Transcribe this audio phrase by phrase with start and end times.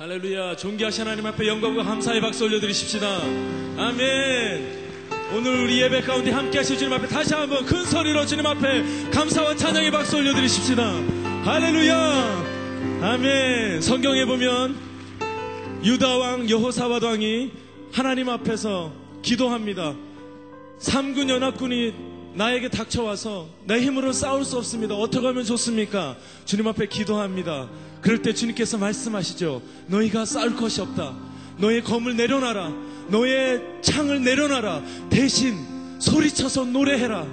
[0.00, 0.56] 할렐루야.
[0.56, 3.20] 존귀하신 하나님 앞에 영광과 감사의 박수 올려드리십시다.
[3.76, 4.88] 아멘.
[5.36, 9.56] 오늘 우리 예배 가운데 함께 하실 주님 앞에 다시 한번 큰 소리로 주님 앞에 감사와
[9.56, 10.82] 찬양의 박수 올려드리십시다.
[11.44, 12.44] 할렐루야.
[13.02, 13.82] 아멘.
[13.82, 14.74] 성경에 보면
[15.84, 17.50] 유다왕 여호사밧 왕이
[17.92, 19.94] 하나님 앞에서 기도합니다.
[20.78, 21.92] 삼군 연합군이
[22.34, 24.94] 나에게 닥쳐와서 내 힘으로 싸울 수 없습니다.
[24.94, 26.16] 어떻게 하면 좋습니까?
[26.44, 27.68] 주님 앞에 기도합니다.
[28.00, 29.62] 그럴 때 주님께서 말씀하시죠.
[29.88, 31.14] 너희가 싸울 것이 없다.
[31.58, 32.72] 너의 검을 내려놔라.
[33.08, 34.82] 너의 창을 내려놔라.
[35.10, 35.56] 대신
[35.98, 37.26] 소리쳐서 노래해라.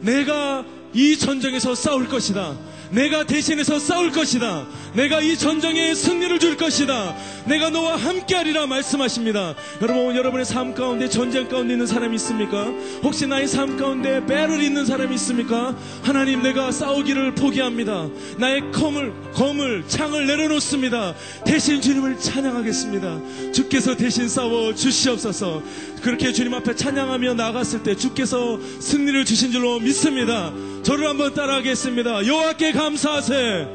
[0.00, 2.56] 내가 이 전쟁에서 싸울 것이다.
[2.92, 4.66] 내가 대신해서 싸울 것이다.
[4.94, 7.16] 내가 이 전쟁에 승리를 줄 것이다.
[7.46, 9.54] 내가 너와 함께하리라 말씀하십니다.
[9.80, 12.66] 여러분, 여러분의 삶 가운데 전쟁 가운데 있는 사람이 있습니까?
[13.02, 15.74] 혹시 나의 삶 가운데 배를 있는 사람이 있습니까?
[16.02, 18.08] 하나님, 내가 싸우기를 포기합니다.
[18.36, 21.14] 나의 검을, 검을, 창을 내려놓습니다.
[21.46, 23.52] 대신 주님을 찬양하겠습니다.
[23.52, 25.62] 주께서 대신 싸워 주시옵소서.
[26.02, 30.52] 그렇게 주님 앞에 찬양하며 나갔을 때 주께서 승리를 주신 줄로 믿습니다.
[30.82, 32.26] 저를 한번 따라하겠습니다.
[32.26, 33.68] 여호와께 감사하세.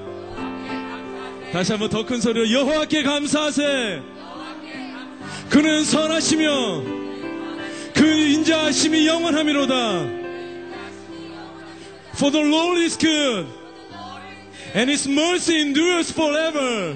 [1.54, 4.02] 다시 한번 더 큰 소리로 여호와께 감사하세.
[5.50, 6.84] 그는 선하시며
[7.94, 9.74] 그 인자하심이 영원하미로다.
[12.16, 13.48] For the Lord is good
[14.76, 16.96] and His mercy endures forever.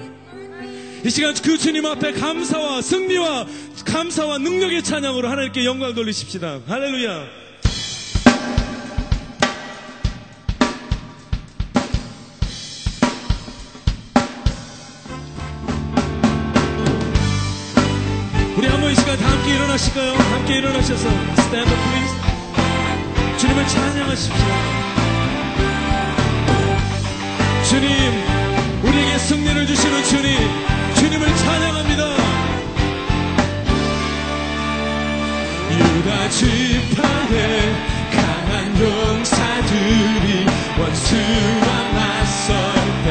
[1.04, 3.46] 이 시간 그 주님 앞에 감사와 승리와
[3.86, 6.60] 감사와 능력의 찬양으로 하나님께 영광 돌리십시다.
[6.66, 7.41] 할렐루야.
[19.42, 20.12] 함께 일어나실까요?
[20.12, 22.14] 함께 일어나셔서 stand up please.
[23.38, 24.46] 주님을 찬양하십시오.
[27.68, 27.88] 주님,
[28.84, 30.38] 우리에게 승리를 주시는 주님,
[30.94, 32.02] 주님을 찬양합니다.
[35.72, 37.74] 유다 지파의
[38.12, 40.46] 강한 용사들이
[40.78, 42.54] 원수와 맞설
[43.04, 43.08] 때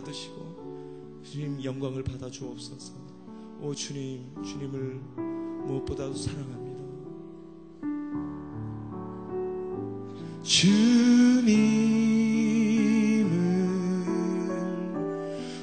[0.10, 2.94] 받으시고 주님 영광을 받아 주옵소서.
[3.62, 5.00] 오 주님, 주님을
[5.68, 6.84] 무엇보다도 사랑합니다.
[10.44, 11.70] 주님은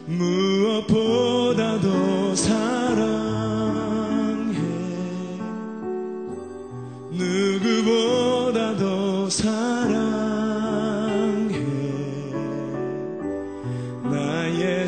[0.07, 1.89] 무엇보다도
[2.37, 2.86] 사랑합니다.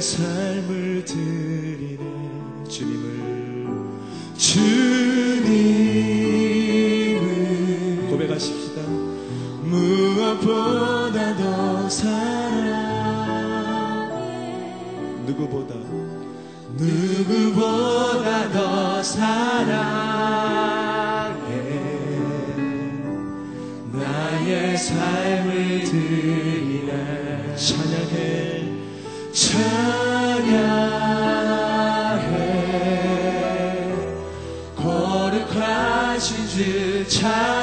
[0.00, 1.98] 삶을 드리네
[2.68, 3.18] 주님을.
[4.36, 5.58] 주님을.
[8.10, 8.82] 고백하십시다.
[9.62, 12.88] 무엇보다 더 사랑
[15.26, 15.74] 누구보다?
[16.76, 20.28] 누구보다 더 사랑해.
[23.92, 27.56] 나의 삶을 드리네.
[27.56, 28.47] 찬양해.
[29.58, 30.62] 찬양해.
[34.76, 37.57] 거룩하신 주 찬양해.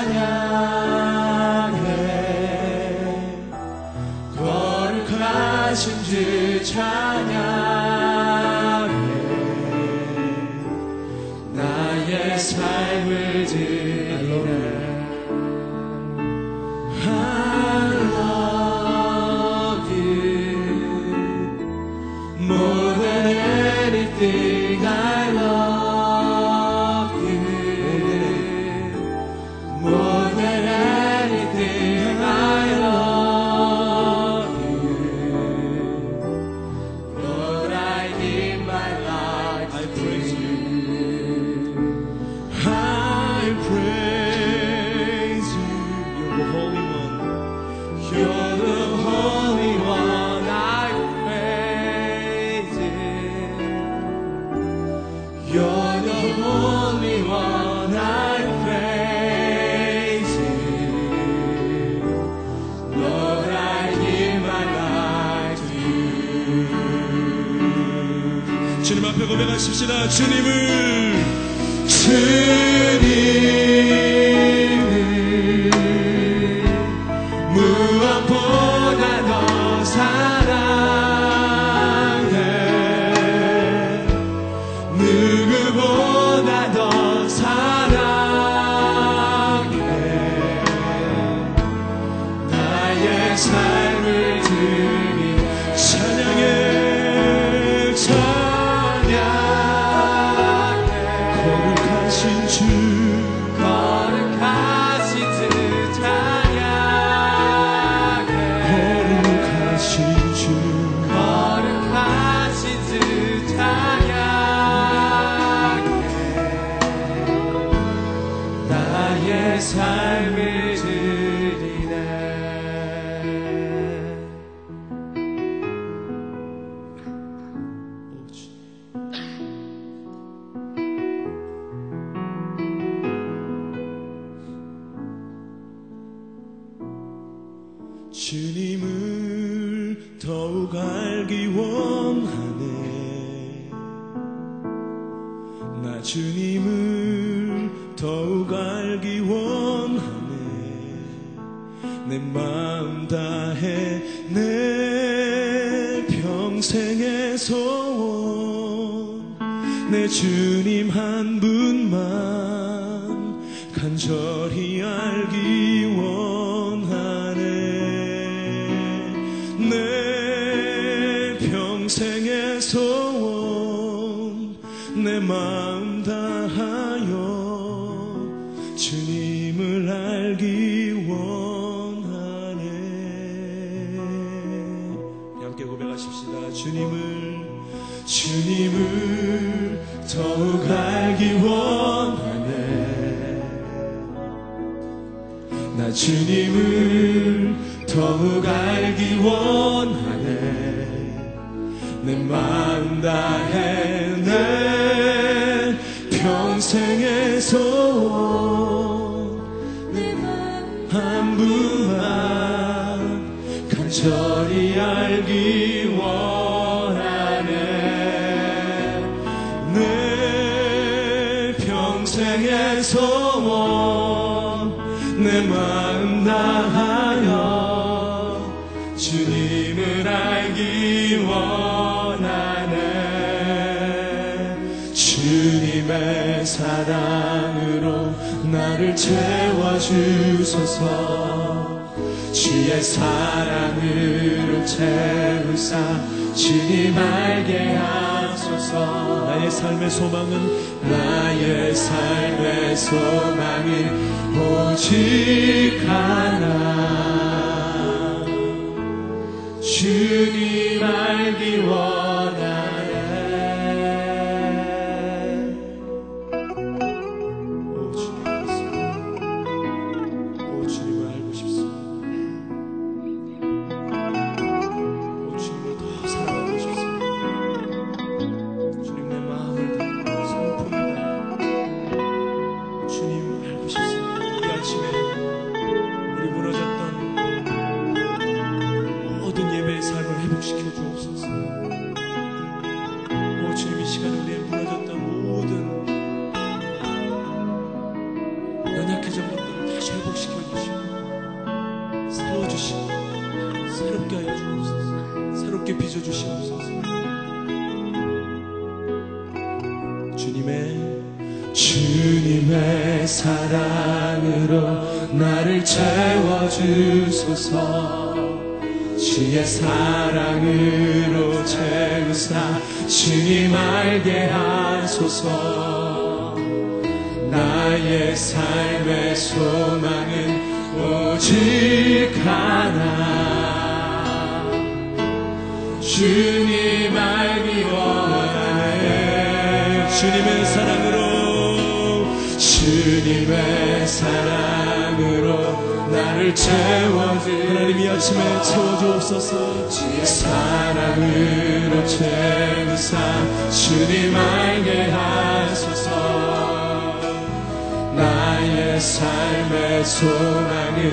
[359.95, 360.91] 소망은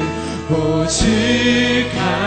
[0.48, 1.02] 오직
[1.96, 2.21] 하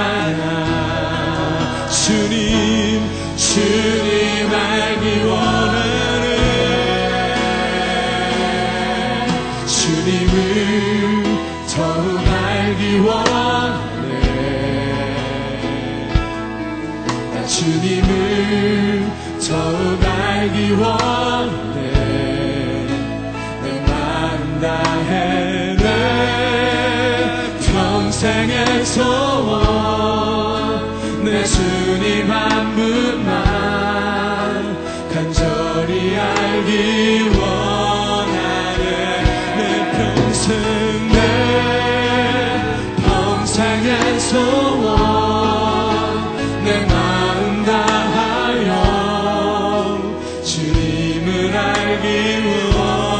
[52.06, 52.40] We
[52.76, 53.15] will.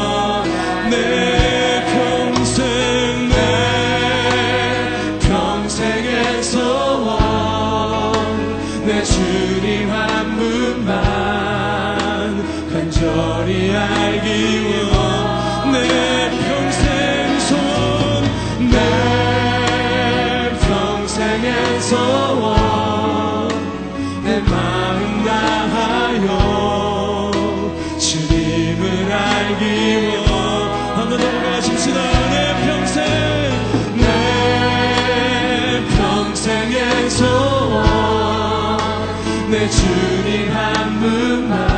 [37.16, 38.78] 소원
[39.50, 41.75] 내 주님 한 분만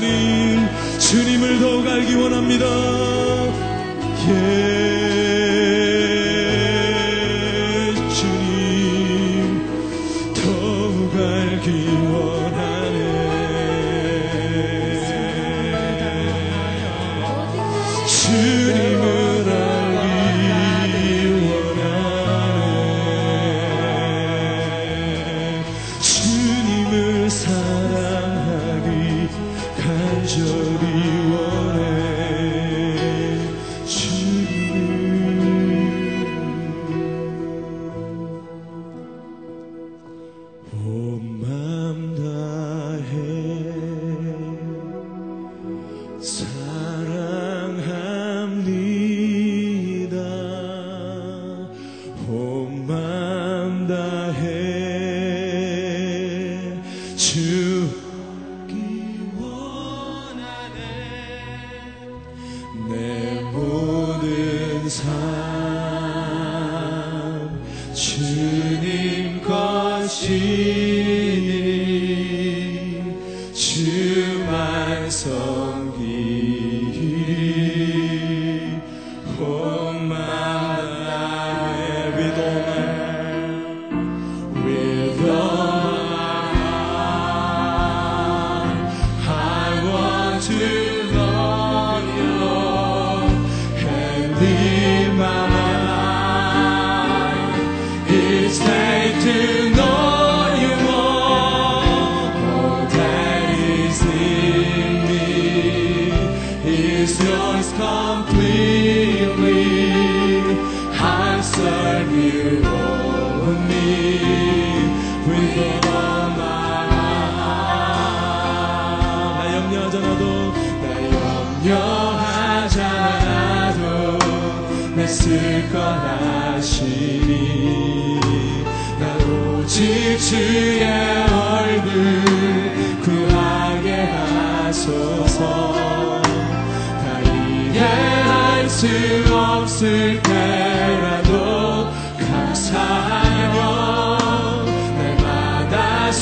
[0.00, 2.66] 주님 주님을 더욱 알기 원합니다
[4.28, 5.05] 예.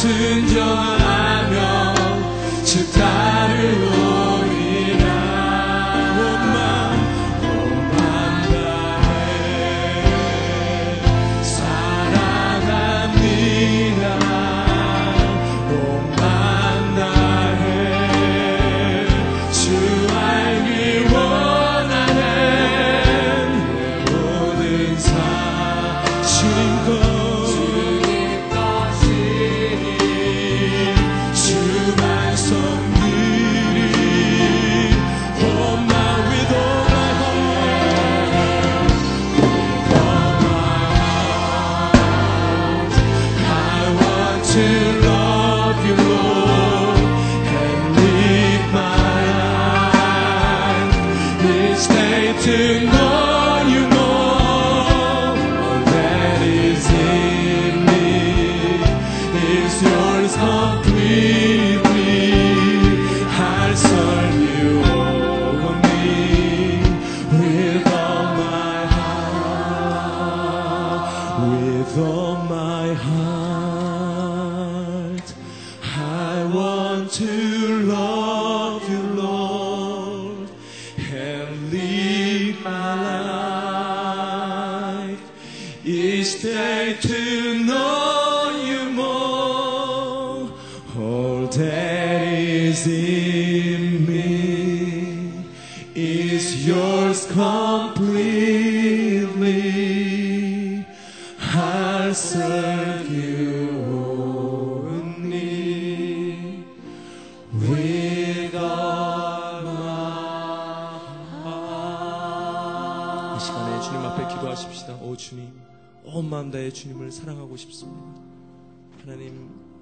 [0.04, 1.94] 순종하며
[2.62, 3.33] 축하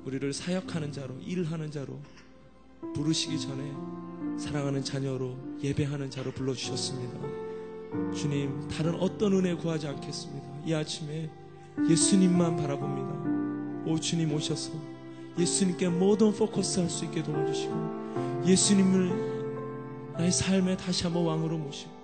[0.05, 1.99] 우리를 사역하는 자로, 일하는 자로,
[2.95, 3.73] 부르시기 전에
[4.38, 7.21] 사랑하는 자녀로, 예배하는 자로 불러주셨습니다.
[8.15, 10.47] 주님, 다른 어떤 은혜 구하지 않겠습니다.
[10.67, 11.31] 이 아침에
[11.88, 13.91] 예수님만 바라봅니다.
[13.91, 14.73] 오, 주님 오셔서
[15.38, 22.02] 예수님께 모든 포커스 할 수 있게 도와주시고, 예수님을 나의 삶에 다시 한번 왕으로 모시고,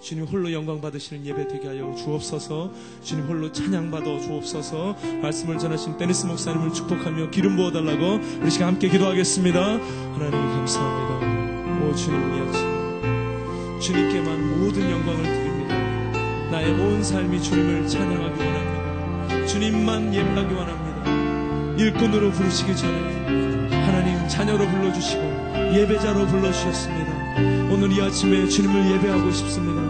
[0.00, 2.70] 주님 홀로 영광 받으시는 예배 되게 하여 주옵소서.
[3.02, 4.96] 주님 홀로 찬양 받아 주옵소서.
[5.22, 9.60] 말씀을 전하신 데니스 목사님을 축복하며 기름 부어 달라고 우리 시간 함께 기도하겠습니다.
[9.60, 11.84] 하나님 감사합니다.
[11.84, 15.74] 오 주님 이 아침 주님께만 모든 영광을 드립니다.
[16.50, 19.46] 나의 온 삶이 주님을 찬양하기 원합니다.
[19.46, 21.78] 주님만 예배하기 원합니다.
[21.82, 25.22] 일꾼으로 부르시기 전에 하나님 자녀로 불러주시고
[25.74, 27.18] 예배자로 불러주셨습니다.
[27.70, 29.87] 오늘 이 아침에 주님을 예배하고 싶습니다.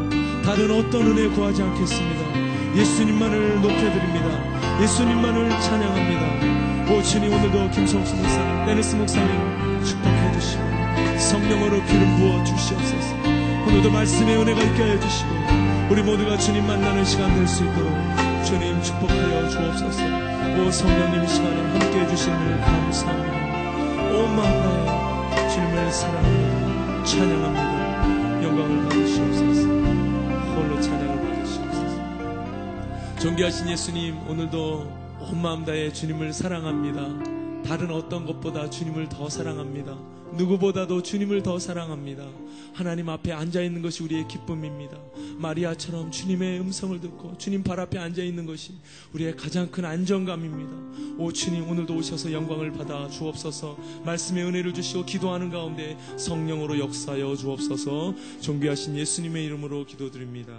[0.49, 2.75] 다른 어떤 은혜 구하지 않겠습니다.
[2.75, 4.81] 예수님만을 높여드립니다.
[4.81, 6.91] 예수님만을 찬양합니다.
[6.91, 10.63] 오 주님 오늘도 김성수 목사님, 데니스 목사님 축복해 주시고
[11.19, 13.15] 성령으로 기름 부어 주시옵소서.
[13.67, 15.31] 오늘도 말씀의 은혜가 있게 해 주시고
[15.91, 17.93] 우리 모두가 주님 만나는 시간 될 수 있도록
[18.47, 20.03] 주님 축복하여 주옵소서.
[20.03, 24.17] 오 성령님 이 시간에 함께 해주시는 감사합니다.
[24.17, 27.05] 온 마음 다해 주님을 사랑합니다.
[27.05, 28.43] 찬양합니다.
[28.45, 29.78] 영광을 받으시옵소서.
[33.21, 37.65] 존귀하신 예수님, 오늘도 온 마음 다해 주님을 사랑합니다.
[37.65, 39.99] 다른 어떤 것보다 주님을 더 사랑합니다.
[40.35, 42.29] 누구보다도 주님을 더 사랑합니다.
[42.75, 44.97] 하나님 앞에 앉아 있는 것이 우리의 기쁨입니다.
[45.37, 48.75] 마리아처럼 주님의 음성을 듣고 주님 발 앞에 앉아 있는 것이
[49.13, 51.19] 우리의 가장 큰 안정감입니다.
[51.19, 53.77] 오 주님 오늘도 오셔서 영광을 받아 주옵소서.
[54.05, 58.15] 말씀의 은혜를 주시고 기도하는 가운데 성령으로 역사하여 주옵소서.
[58.43, 60.53] 존귀하신 예수님의 이름으로 기도드립니다.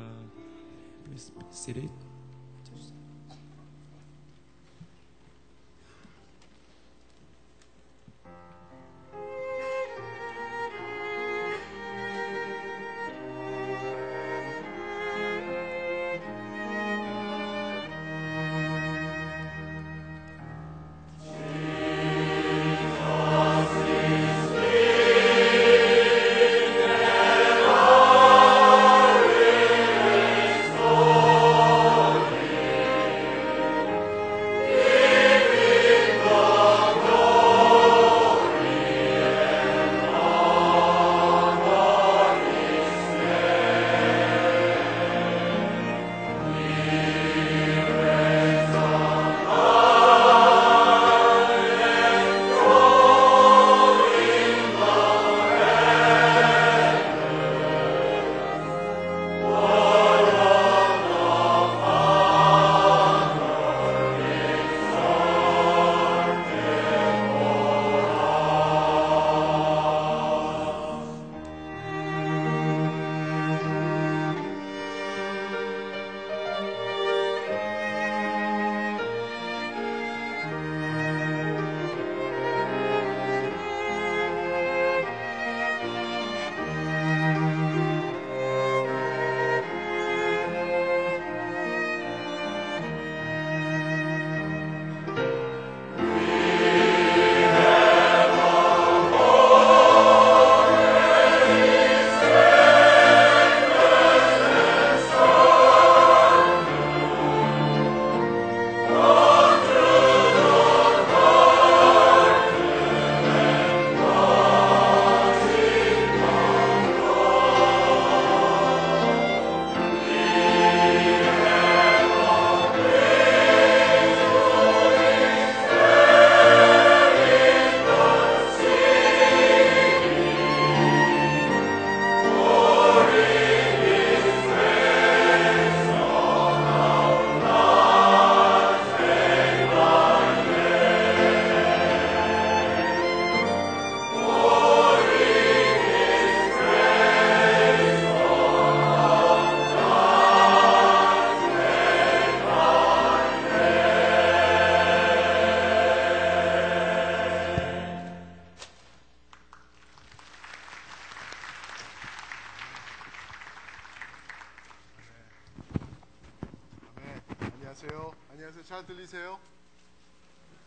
[168.79, 169.37] 잘 들리세요?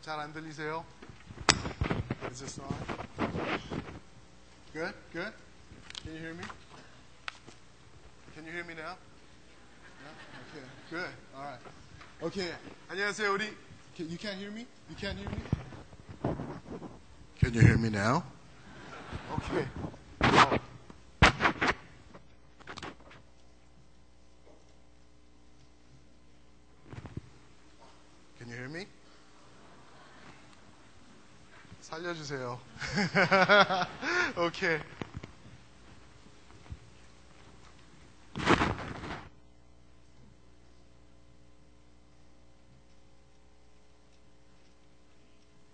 [0.02, 0.81] 잘 안 들리세요?
[28.52, 28.86] you hear me?
[31.80, 32.60] 살려주세요.
[34.36, 34.80] okay.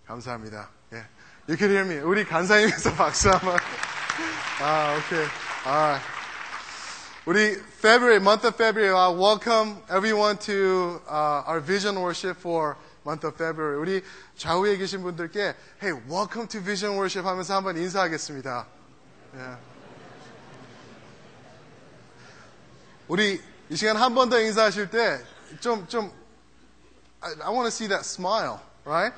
[0.07, 0.71] 감사합니다.
[0.93, 1.05] 예.
[1.49, 1.99] You can hear me.
[1.99, 3.59] 우리 간사님에서 박수 한번.
[4.61, 5.27] 아, 오케이.
[5.65, 6.18] 아.
[7.28, 13.24] 우리 February, month of February, uh, welcome everyone to uh, our vision worship for month
[13.24, 13.78] of February.
[13.78, 14.04] 우리
[14.38, 18.66] 좌우에 계신 분들께 Hey, welcome to vision worship 하면서 한번 인사하겠습니다.
[19.36, 19.58] 예.
[23.08, 25.20] 우리 이 시간 한 번 더 인사하실 때
[25.62, 26.12] 좀, 좀,
[27.22, 29.14] I, I want to see that smile, right?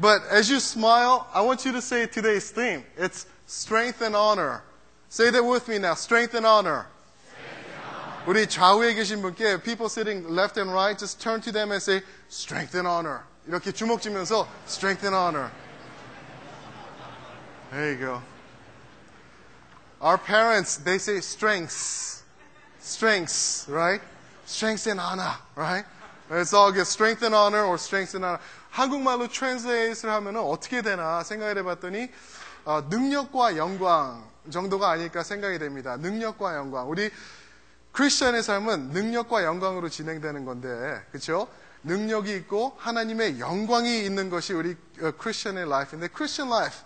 [0.00, 2.84] But as you smile, I want you to say today's theme.
[2.96, 4.62] It's strength and honor.
[5.08, 5.94] Say that with me now.
[5.94, 6.86] Strength and honor.
[8.26, 12.02] 우리 좌우에 계신 분께 people sitting left and right just turn to them and say
[12.28, 13.22] strength and honor.
[13.46, 15.50] 이렇게 주먹 쥐면서 strength and honor.
[17.70, 18.22] There you go.
[20.00, 22.22] Our parents, they say strengths.
[22.80, 24.00] Strengths, right?
[24.46, 25.84] Strength and honor, right?
[26.30, 26.86] It's all good.
[26.86, 28.40] Strength and honor or strength and honor.
[28.70, 32.10] 한국말로 translate을 하면 어떻게 되나 생각을 해봤더니
[32.64, 35.96] 어, 능력과 영광 정도가 아닐까 생각이 됩니다.
[35.96, 36.88] 능력과 영광.
[36.88, 37.10] 우리
[37.92, 41.48] 크리스천의 삶은 능력과 영광으로 진행되는 건데, 그렇죠?
[41.84, 44.76] 능력이 있고 하나님의 영광이 있는 것이 우리
[45.18, 46.84] 크리스천의 life인데, Christian life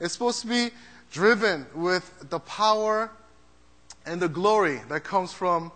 [0.00, 0.70] is supposed to be
[1.10, 3.10] driven with the power
[4.06, 5.70] and the glory that comes from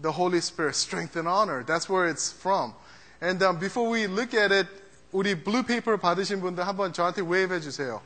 [0.00, 1.64] the Holy Spirit, strength and honor.
[1.64, 2.74] That's where it's from.
[3.20, 4.66] And um, before we look at it,
[5.12, 8.02] 우리 blue paper 받으신 분들 한번 저한테 wave 해주세요.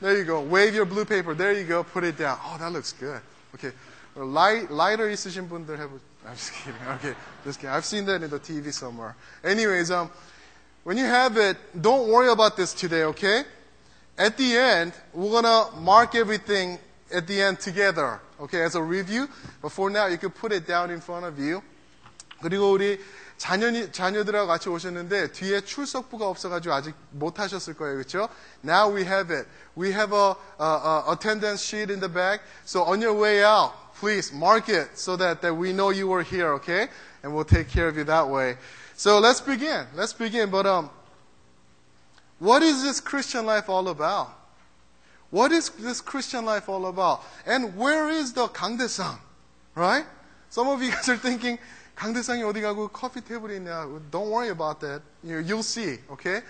[0.00, 0.40] There you go.
[0.40, 1.34] Wave your blue paper.
[1.34, 1.82] There you go.
[1.82, 2.38] Put it down.
[2.44, 3.20] Oh, that looks good.
[3.54, 3.72] Okay.
[4.16, 5.98] Light, lighter 있으신 분들 해보.
[6.26, 6.82] I'm just kidding.
[6.96, 7.74] Okay, just kidding.
[7.74, 9.14] I've seen that in the TV somewhere.
[9.44, 10.10] Anyways, um,
[10.84, 13.04] when you have it, don't worry about this today.
[13.04, 13.44] Okay.
[14.18, 16.78] At the end, we're gonna mark everything
[17.12, 18.20] at the end together.
[18.40, 19.28] Okay, as a review.
[19.62, 21.62] But for now, you can put it down in front of you.
[22.42, 23.00] 그리고 우리
[23.36, 28.28] 자녀 자녀들하고 같이 오셨는데 뒤에 출석부가 없어가지고 아직 못 하셨을 거예요, 그렇죠?
[28.64, 29.48] Now we have it.
[29.76, 32.42] We have a, a, a attendance sheet in the back.
[32.64, 36.22] So on your way out, please mark it so that, that we know you were
[36.22, 36.88] here, okay?
[37.22, 38.56] And we'll take care of you that way.
[38.94, 39.86] So let's begin.
[39.94, 40.50] Let's begin.
[40.50, 40.90] But um,
[42.38, 44.34] what is this Christian life all about?
[45.30, 47.22] What is this Christian life all about?
[47.46, 49.18] And where is the 강대상?
[49.74, 50.04] Right?
[50.48, 51.58] Some of you guys are thinking,
[51.96, 54.10] 강대상이 어디 가고 커피 테이블이 있냐?
[54.10, 55.02] Don't worry about that.
[55.22, 56.40] You, you'll see, okay?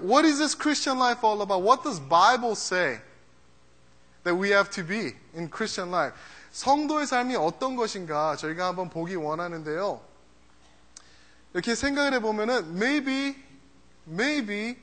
[0.00, 1.62] What is this Christian life all about?
[1.62, 2.98] What does Bible say
[4.24, 6.12] that we have to be in Christian life?
[6.53, 9.99] 성도의 삶이 어떤 것인가 저희가 한번 보기 원하는데요.
[11.53, 13.35] 이렇게 생각을 해보면은 maybe,
[14.07, 14.77] maybe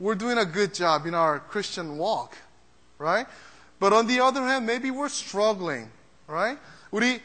[0.00, 2.36] we're doing a good job in our Christian walk,
[2.98, 3.26] right?
[3.78, 5.88] But on the other hand, maybe we're struggling,
[6.26, 6.60] right?
[6.90, 7.22] 우리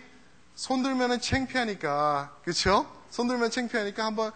[0.53, 2.85] 손들면은 창피하니까, 그렇죠?
[3.09, 4.31] 손들면 창피하니까 한번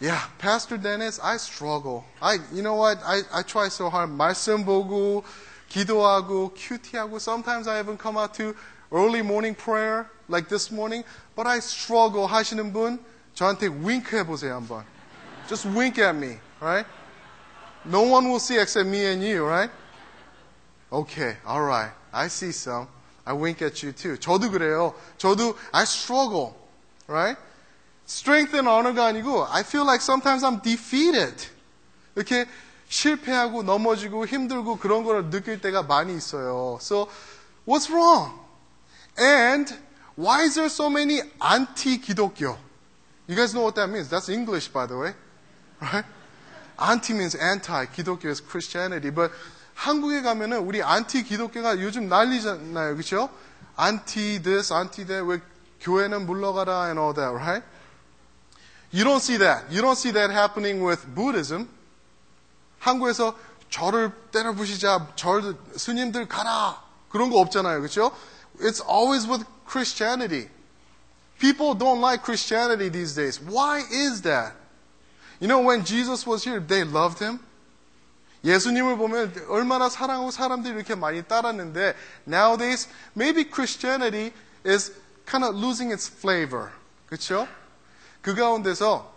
[0.00, 2.04] Yeah, Pastor Dennis, I struggle.
[2.20, 2.98] I, you know what?
[3.04, 4.10] I, I try so hard.
[4.10, 5.22] 말씀 보고,
[5.68, 7.16] 기도하고, 큐티하고.
[7.20, 8.54] Sometimes I even come out to
[8.91, 11.03] early morning prayer, like this morning.
[11.35, 12.99] But I struggle 하시는 분,
[13.35, 14.83] 저한테 wink 해보세요, 한번.
[15.47, 16.85] Just wink at me, right?
[17.85, 19.69] No one will see except me and you, right?
[20.91, 21.91] Okay, alright.
[22.11, 22.87] I see some.
[23.25, 24.17] I wink at you too.
[24.17, 24.93] 저도 그래요.
[25.17, 26.55] 저도 I struggle,
[27.07, 27.37] right?
[28.05, 31.49] Strength and honor가 아니고 I feel like sometimes I'm defeated.
[32.15, 32.47] 이렇게
[32.89, 36.79] 실패하고 넘어지고 힘들고 그런 걸 느낄 때가 많이 있어요.
[36.81, 37.09] So
[37.65, 38.40] what's wrong?
[39.16, 39.72] And
[40.16, 42.56] why is there so many anti-기독교?
[43.26, 44.08] You guys know what that means?
[44.08, 45.14] That's English, by the way,
[45.80, 46.04] right?
[46.78, 47.86] Anti means anti.
[47.86, 49.30] 기독교 is Christianity, but
[49.74, 52.94] 한국에 가면은 우리 안티 기독교가 요즘 난리잖아요.
[52.94, 53.30] 그렇죠?
[53.78, 55.24] anti this, anti that.
[55.24, 55.40] 왜
[55.80, 57.64] 교회는 물러가라 and all that, right?
[58.92, 59.64] You don't see that.
[59.70, 61.68] You don't see that happening with Buddhism.
[62.80, 63.36] 한국에서
[63.70, 66.82] 절을 때려 부시자, 절 스님들 가라.
[67.08, 67.80] 그런 거 없잖아요.
[67.80, 68.10] 그렇죠?
[68.61, 70.49] It's always with Christianity.
[71.39, 73.39] People don't like Christianity these days.
[73.39, 74.53] Why is that?
[75.39, 77.39] You know, when Jesus was here, they loved him.
[78.43, 81.95] 예수님을 보면 얼마나 사랑하고 사람들이 이렇게 많이 따랐는데
[82.27, 84.31] nowadays maybe Christianity
[84.65, 84.93] is
[85.25, 86.69] kind of losing its flavor.
[87.07, 87.47] 그렇죠?
[88.21, 89.13] 그 가운데서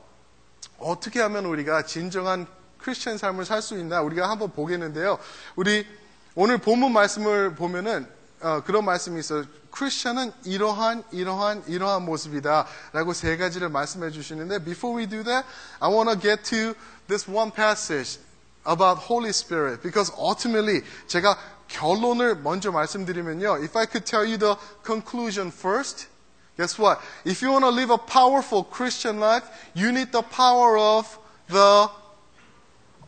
[0.79, 2.47] 어떻게 하면 우리가 진정한
[2.79, 5.19] 크리스천 삶을 살 수 있나 우리가 한번 보겠는데요.
[5.55, 5.87] 우리
[6.35, 8.09] 오늘 본문 말씀을 보면은
[8.45, 9.45] 어, 그런 말씀이 있어요.
[9.71, 15.47] 크리스천은 이러한 이러한 이러한 모습이다라고 세 가지를 말씀해 주시는데 before we do that,
[15.79, 16.75] I want to get to
[17.07, 18.19] this one passage
[18.67, 21.37] about Holy Spirit because ultimately 제가
[21.69, 23.63] 결론을 먼저 말씀드리면요.
[23.63, 26.09] If I could tell you the conclusion first,
[26.57, 27.01] guess what?
[27.25, 31.07] If you want to live a powerful Christian life, you need the power of
[31.49, 31.89] the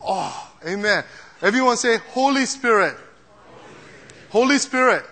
[0.05, 1.03] Oh, amen.
[1.41, 2.95] Everyone say Holy Spirit.
[4.29, 5.05] Holy Spirit.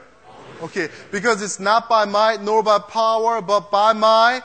[0.62, 4.42] Okay, because it's not by might nor by power, but by my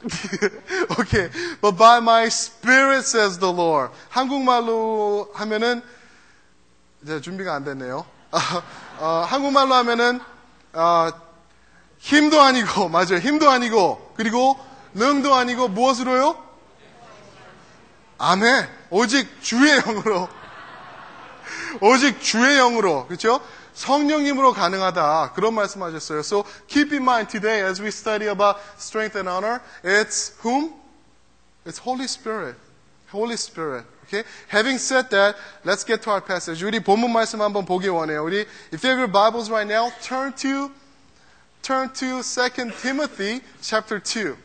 [1.00, 1.28] okay,
[1.60, 3.90] but by my spirit says the Lord.
[4.10, 5.82] 한국말로 하면은
[7.02, 8.06] 이제 준비가 안 됐네요.
[8.98, 10.20] 어, 한국말로 하면은
[10.72, 11.10] 어,
[11.98, 13.18] 힘도 아니고 맞아요.
[13.18, 14.58] 힘도 아니고 그리고
[14.94, 16.36] 능도 아니고 무엇으로요?
[18.18, 18.68] 아멘.
[18.90, 20.28] 오직 주의 영으로.
[21.80, 23.06] 오직 주의 영으로.
[23.06, 23.40] 그렇죠?
[23.77, 25.33] 성령님으로 가능하다.
[25.33, 26.19] 그런 말씀하셨어요.
[26.19, 30.73] So keep in mind today as we study about strength and honor, it's whom?
[31.65, 32.55] It's Holy Spirit.
[33.11, 33.85] Holy Spirit.
[34.05, 34.23] Okay?
[34.49, 36.63] Having said that, let's get to our passage.
[36.63, 38.23] 우리 본문 말씀 한번 보기 원해요.
[38.23, 40.71] 우리 if you have your Bibles right now, turn to
[41.61, 44.37] turn to 2 Timothy chapter 2.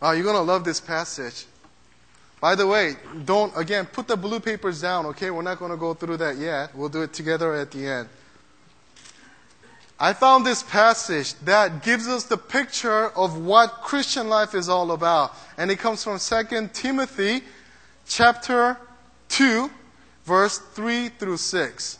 [0.00, 1.46] Ah, you're going to love this passage.
[2.40, 5.30] By the way, don't, again, put the blue papers down, okay?
[5.30, 6.74] We're not going to go through that yet.
[6.74, 8.08] We'll do it together at the end.
[10.00, 14.90] I found this passage that gives us the picture of what Christian life is all
[14.90, 15.32] about.
[15.56, 17.42] And it comes from 2 Timothy
[18.08, 18.76] chapter
[19.28, 19.70] 2,
[20.24, 21.98] verse 3 through 6.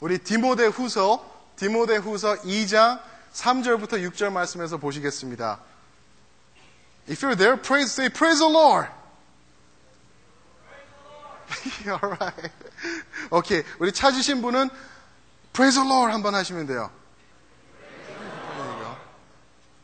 [0.00, 1.24] 우리 디모데 후서,
[1.56, 3.00] 디모데 후서 2장
[3.32, 5.60] 3절부터 6절 말씀에서 보시겠습니다.
[7.08, 8.88] If you're there, praise, say, praise the Lord.
[11.88, 12.50] All right.
[13.30, 13.62] 오케이.
[13.78, 14.70] 우리 찾으신 분은
[15.52, 16.90] praise the Lord 한번 하시면 돼요.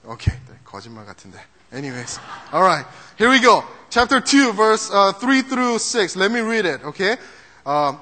[0.04, 0.34] 오케이.
[0.34, 1.38] 네, 거짓말 같은데.
[1.72, 2.18] Anyways.
[2.52, 2.86] All right.
[3.16, 3.62] Here we go.
[3.90, 6.16] Chapter 2, verse uh, 3 through 6.
[6.16, 6.82] Let me read it.
[6.84, 7.16] Okay.
[7.64, 7.96] Uh,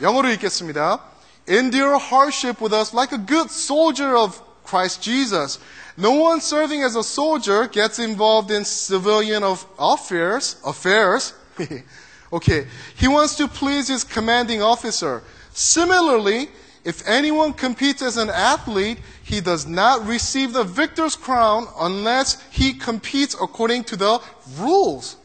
[0.00, 1.00] 영어로 읽겠습니다.
[1.46, 5.59] Endure hardship with us like a good soldier of Christ Jesus.
[5.97, 9.43] No one serving as a soldier gets involved in civilian
[9.77, 10.55] affairs.
[10.65, 11.33] Affairs.
[12.33, 12.67] okay.
[12.95, 15.23] He wants to please his commanding officer.
[15.53, 16.49] Similarly,
[16.83, 22.73] if anyone competes as an athlete, he does not receive the victor's crown unless he
[22.73, 24.19] competes according to the
[24.57, 25.17] rules.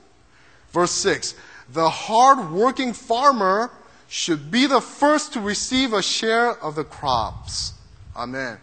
[0.73, 1.35] Verse 6.
[1.73, 3.71] The hard-working farmer
[4.09, 7.73] should be the first to receive a share of the crops.
[8.15, 8.59] Amen.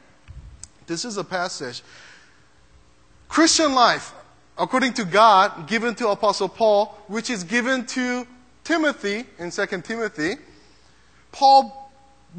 [0.92, 1.82] This is a passage.
[3.28, 4.12] Christian life,
[4.56, 8.26] according to God, given to Apostle Paul, which is given to
[8.64, 10.36] Timothy in 2 Timothy,
[11.32, 11.90] Paul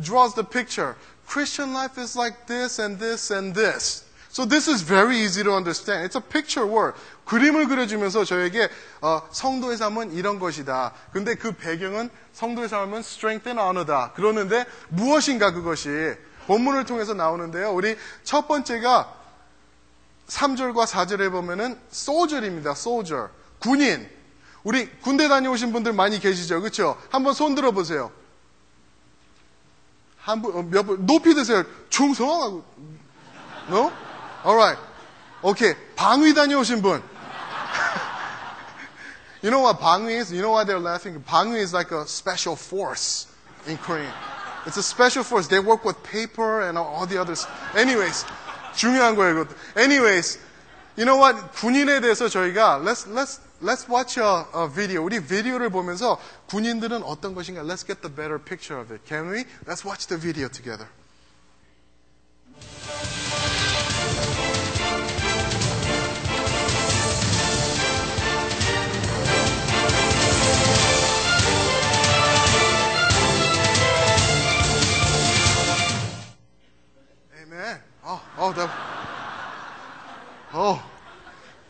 [0.02, 0.96] draws the picture.
[1.28, 4.06] Christian life is like this and this and this.
[4.32, 6.06] So this is very easy to understand.
[6.06, 6.94] It's a picture word.
[7.26, 8.70] 그림을 그려주면서 저에게
[9.02, 10.94] 어, 성도의 삶은 이런 것이다.
[11.12, 14.14] 근데 그 배경은 성도의 삶은 strength and honor다.
[14.14, 16.16] 그러는데 무엇인가 그것이
[16.47, 17.73] 본문을 통해서 나오는데요.
[17.73, 19.13] 우리 첫 번째가
[20.29, 22.71] 3절과 4절에 보면은 soldier입니다.
[22.73, 23.29] soldier.
[23.59, 24.09] 군인.
[24.63, 26.61] 우리 군대 다녀오신 분들 많이 계시죠?
[26.61, 27.01] 그렇죠?
[27.11, 28.11] 한번 손 들어 보세요.
[30.19, 31.65] 한 분, 어, 몇 분, 높이 드세요.
[31.91, 32.65] 충성?
[33.69, 33.93] No?
[34.45, 34.81] Alright.
[35.43, 35.75] 오케이.
[35.97, 37.03] 방위 다녀오신 분.
[39.43, 40.33] you know what 방위 is?
[40.33, 41.23] You know why they're laughing?
[41.23, 43.29] 방위 is like a special force
[43.69, 44.13] in Korean.
[44.66, 45.48] It's a special force.
[45.48, 47.48] They work with paper and all the others.
[47.76, 48.26] Anyways,
[48.76, 49.56] 중요한 거예요, 이것도.
[49.78, 50.40] Anyways,
[50.98, 51.36] you know what?
[51.54, 55.04] 군인에 대해서 저희가 let's let's let's watch a, a video.
[55.04, 57.62] 우리 비디오를 보면서 군인들은 어떤 것인가?
[57.64, 59.04] Let's get the better picture of it.
[59.08, 59.46] Can we?
[59.66, 60.88] Let's watch the video together.
[77.54, 77.80] Amen.
[78.02, 78.70] 어, 어, 나,
[80.52, 80.82] 어,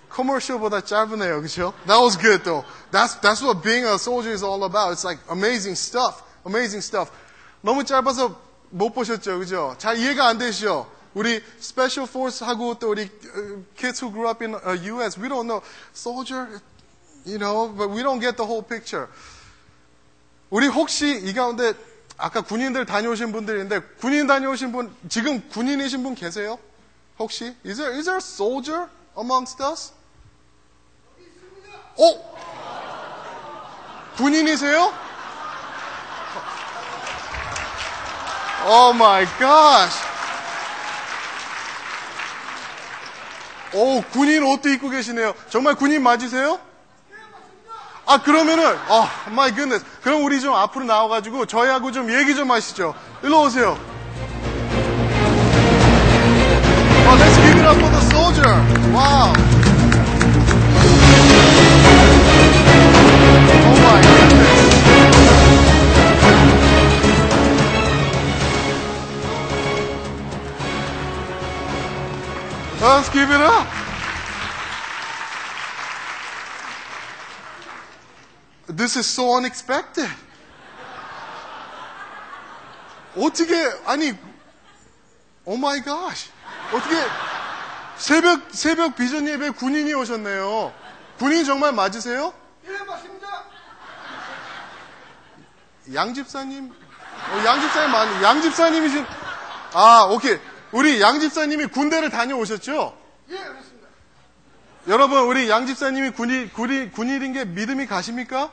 [0.09, 1.73] 커머셜보다 짧으네요, 그렇죠?
[1.85, 2.65] That was good though.
[2.91, 4.93] That's that's what being a soldier is all about.
[4.93, 7.11] It's like amazing stuff, amazing stuff.
[7.61, 8.35] 너무 짧아서
[8.71, 9.75] 못 보셨죠, 그죠?
[9.77, 10.89] 잘 이해가 안 되시죠?
[11.13, 15.19] 우리 special force 하고 또 우리 uh, kids who grew up in uh, U.S.
[15.19, 15.61] We don't know
[15.93, 16.61] soldier,
[17.25, 19.07] you know, but we don't get the whole picture.
[20.49, 21.73] 우리 혹시 이 가운데
[22.16, 26.58] 아까 군인들 다녀오신 분들인데 군인 다녀오신 분 지금 군인이신 분 계세요?
[27.18, 29.92] 혹시 is there is there soldier amongst us?
[31.96, 32.34] 어?
[34.16, 34.92] 군인이세요?
[38.66, 39.98] Oh my gosh.
[43.74, 45.34] 오, 군인 옷도 입고 계시네요.
[45.50, 46.60] 정말 군인 맞으세요?
[48.06, 49.84] 아, 그러면은, 어, my goodness.
[50.02, 52.94] 그럼 우리 좀 앞으로 나와가지고 저희하고 좀 얘기 좀 하시죠.
[53.22, 53.78] 일로 오세요.
[57.06, 58.44] 어, let's give it up for the soldier.
[58.94, 59.32] Oh
[64.02, 64.64] goodness.
[72.82, 73.83] Let's give it up.
[78.76, 80.08] This is so unexpected.
[83.16, 83.54] 어떻게,
[83.86, 84.12] 아니,
[85.44, 86.12] 오 마이 갓.
[86.72, 86.96] 어떻게,
[87.96, 90.72] 새벽, 새벽 비전 예배 군인이 오셨네요.
[91.18, 92.32] 군인 정말 맞으세요?
[92.66, 93.44] 예, 맞습니다.
[95.94, 96.72] 양 집사님?
[96.72, 99.06] 어, 양 집사님 맞, 양 집사님이신,
[99.74, 100.38] 아, 오케이.
[100.72, 102.98] 우리 양 집사님이 군대를 다녀오셨죠?
[103.30, 103.88] 예, 그렇습니다.
[104.88, 108.50] 여러분, 우리 양 집사님이 군인, 군인, 군인인 게 믿음이 가십니까?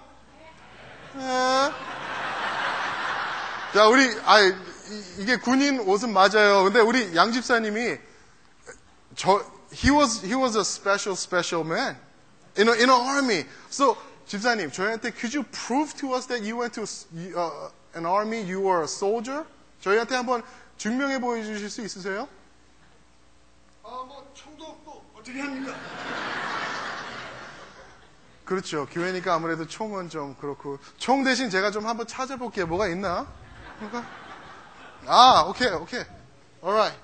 [1.16, 1.72] 예.
[3.72, 6.64] 자, 우리, 아, 이, 게 군인 옷은 맞아요.
[6.64, 7.98] 근데 우리 양 집사님이,
[9.16, 11.96] 저, he was, he was a special, special man.
[12.56, 13.44] In a, in an army.
[13.68, 13.96] So,
[14.26, 16.84] 집사님, 저희한테, could you prove to us that you went to
[17.36, 19.44] uh, an army, you were a soldier?
[19.82, 20.42] 저희한테 한번
[20.78, 22.28] 증명해 보여주실 수 있으세요?
[23.84, 25.74] 아, 뭐, 총도 없고, 어떻게 합니까?
[28.51, 28.85] 그렇죠.
[28.87, 30.77] 교회니까 아무래도 총은 좀 그렇고.
[30.97, 32.67] 총 대신 제가 좀 한번 찾아볼게요.
[32.67, 33.25] 뭐가 있나?
[33.79, 34.05] 뭐가?
[35.05, 36.03] 아, 오케이, 오케이.
[36.61, 36.99] alright.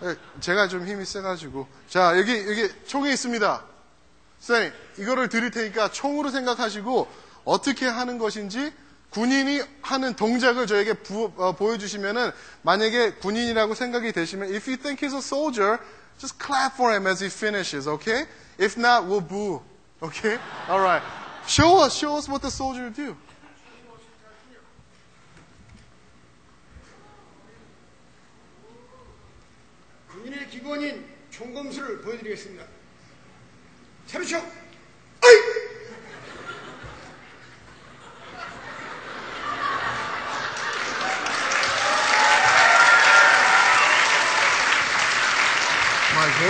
[0.00, 1.68] 네, 제가 좀 힘이 세가지고.
[1.86, 3.62] 자, 여기, 여기 총이 있습니다.
[4.38, 7.06] 선생님, 이거를 드릴 테니까 총으로 생각하시고
[7.44, 8.72] 어떻게 하는 것인지
[9.10, 12.30] 군인이 하는 동작을 저에게 부, 어, 보여주시면은
[12.62, 15.80] 만약에 군인이라고 생각이 되시면 if you think he's a soldier,
[16.19, 18.23] just clap for him as he finishes, okay?
[18.57, 19.61] If not, we'll boo,
[20.03, 20.37] okay?
[20.67, 21.01] Alright.
[21.47, 23.15] Show us, show us what the soldier do.
[30.09, 32.65] 군인의 기본인 총검수를 보여드리겠습니다.
[34.07, 34.41] 차비총!
[34.41, 35.62] 어이!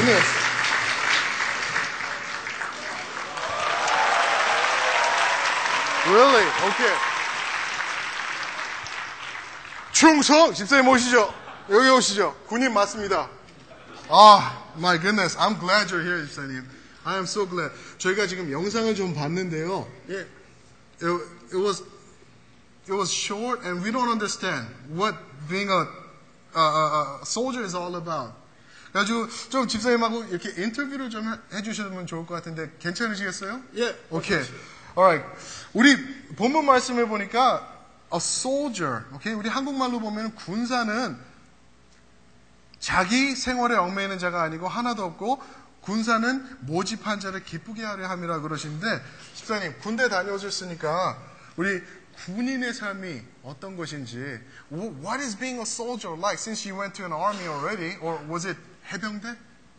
[0.05, 0.29] Goodness.
[6.07, 6.45] Really?
[6.69, 6.95] Okay.
[9.93, 10.53] 충성!
[10.53, 11.33] 집사님 오시죠.
[11.71, 12.37] 여기 오시죠.
[12.47, 13.31] 군인 맞습니다.
[14.11, 15.39] 아, my goodness.
[15.39, 16.67] I'm glad you're here, 집사님.
[17.07, 17.73] I am so glad.
[17.97, 19.89] 저희가 지금 영상을 좀 봤는데요.
[20.11, 20.27] 예,
[21.01, 21.09] It,
[21.51, 21.83] it was
[22.87, 25.17] it was short, and we don't understand what
[25.49, 25.89] being a,
[26.55, 28.44] a, a, a soldier is all about.
[28.95, 33.61] 그래가지고 좀 집사님하고 이렇게 인터뷰를 좀 해- 해주시면 좋을 것 같은데 괜찮으시겠어요?
[33.77, 33.99] 예.
[34.09, 34.41] 오케이.
[34.97, 35.29] Alright.
[35.73, 35.97] 우리
[36.37, 37.69] 본문 말씀을 보니까
[38.13, 39.03] a soldier.
[39.13, 39.33] 오케이.
[39.33, 41.19] 우리 한국말로 보면 군사는
[42.79, 45.43] 자기 생활에 얽매이는 자가 아니고 하나도 없고
[45.81, 49.03] 군사는 모집한 자를 기쁘게 하려 함이라 그러시는데
[49.35, 51.19] 집사님 군대 다녀오셨으니까
[51.57, 51.83] 우리
[52.27, 54.39] 군인의 삶이 어떤 것인지
[54.71, 58.47] What is being a soldier like since you went to an army already or was
[58.47, 58.57] it
[58.92, 59.36] 해병대?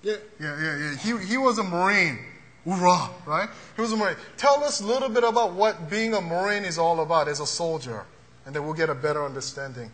[0.06, 0.20] 예.
[0.40, 0.96] Yeah, yeah, yeah.
[0.96, 2.18] He, he was a Marine.
[2.64, 3.48] Hoorah, right?
[3.76, 4.16] He was a Marine.
[4.36, 7.46] Tell us a little bit about what being a Marine is all about as a
[7.46, 8.04] soldier,
[8.44, 9.90] and then we'll get a better understanding.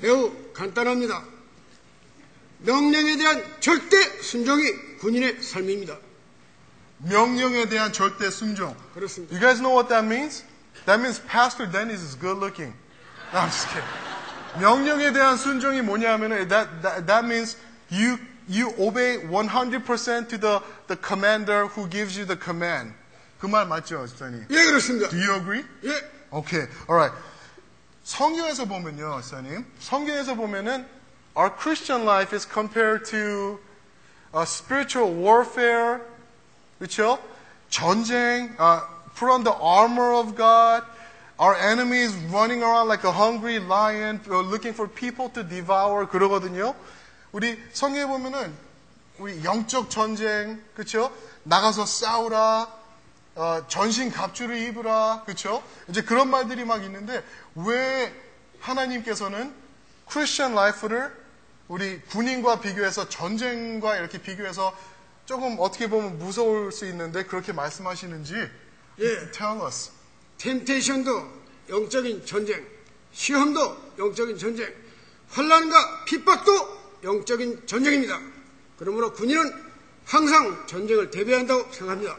[0.00, 1.22] 매우 간단합니다.
[2.64, 4.62] 명령에 대한 절대 순종이
[5.00, 5.98] 군인의 삶입니다.
[6.98, 8.74] 명령에 대한 절대 순종.
[8.94, 9.34] 그렇습니다.
[9.34, 10.44] You guys know what that means?
[10.86, 12.72] That means Pastor Dennis is good looking.
[13.32, 14.15] No, I'm just kidding.
[14.60, 17.56] 명령에 대한 순종이 뭐냐면은 that, that, that means
[17.90, 18.18] you,
[18.48, 22.92] you obey 100% to the, the commander who gives you the command.
[23.40, 24.46] 그 말 맞죠, 집사님?
[24.50, 25.08] 예, 그렇습니다.
[25.08, 25.64] Do you agree?
[25.84, 25.92] 예,
[26.32, 27.12] Okay, alright.
[28.04, 29.64] 성경에서 보면요, 사님.
[29.80, 30.86] 성경에서 보면은
[31.36, 33.58] our Christian life is compared to
[34.34, 36.00] uh, spiritual warfare,
[36.78, 37.18] 그렇죠?
[37.70, 38.80] 전쟁, uh,
[39.14, 40.84] put on the armor of God.
[41.39, 46.73] Our enemies running around like a hungry lion, uh, looking for people to devour 그러거든요.
[47.31, 48.51] 우리 성경에 보면은
[49.19, 51.11] 우리 영적 전쟁, 그렇죠?
[51.43, 52.67] 나가서 싸우라,
[53.35, 55.61] 어, 전신 갑주를 입으라, 그렇죠?
[55.87, 57.23] 이제 그런 말들이 막 있는데
[57.53, 58.11] 왜
[58.59, 59.53] 하나님께서는
[60.09, 61.15] 크리스천 라이프를
[61.67, 64.75] 우리 군인과 비교해서 전쟁과 이렇게 비교해서
[65.25, 68.33] 조금 어떻게 보면 무서울 수 있는데 그렇게 말씀하시는지
[68.99, 69.31] 예.
[69.31, 69.91] tell us.
[70.38, 72.66] 템테이션도 영적인 전쟁,
[73.12, 74.72] 시험도 영적인 전쟁,
[75.28, 78.20] 환란과 핍박도 영적인 전쟁입니다.
[78.76, 79.52] 그러므로 군인은
[80.04, 82.16] 항상 전쟁을 대비한다고 생각합니다.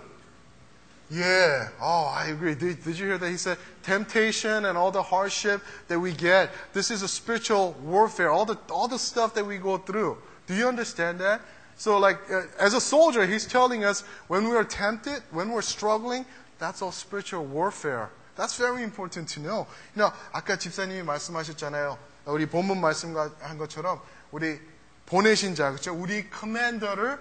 [1.12, 1.70] Yeah.
[1.80, 2.56] Oh, I agree.
[2.56, 3.30] Did, did you hear that?
[3.30, 6.50] He said temptation and all the hardship that we get.
[6.74, 8.32] This is a spiritual warfare.
[8.32, 10.18] All the all the stuff that we go through.
[10.48, 11.42] Do you understand that?
[11.76, 15.62] So, like, uh, as a soldier, he's telling us when we are tempted, when we're
[15.62, 16.26] struggling,
[16.59, 18.09] that's all spiritual warfare.
[18.37, 19.67] That's very important to know.
[19.97, 21.99] You know, 아까 집사님이 말씀하셨잖아요.
[22.27, 24.01] 우리 본문 말씀한 것처럼
[24.31, 24.61] 우리
[25.07, 25.95] 보내신 자, 그렇죠?
[25.95, 27.19] 우리 커맨더를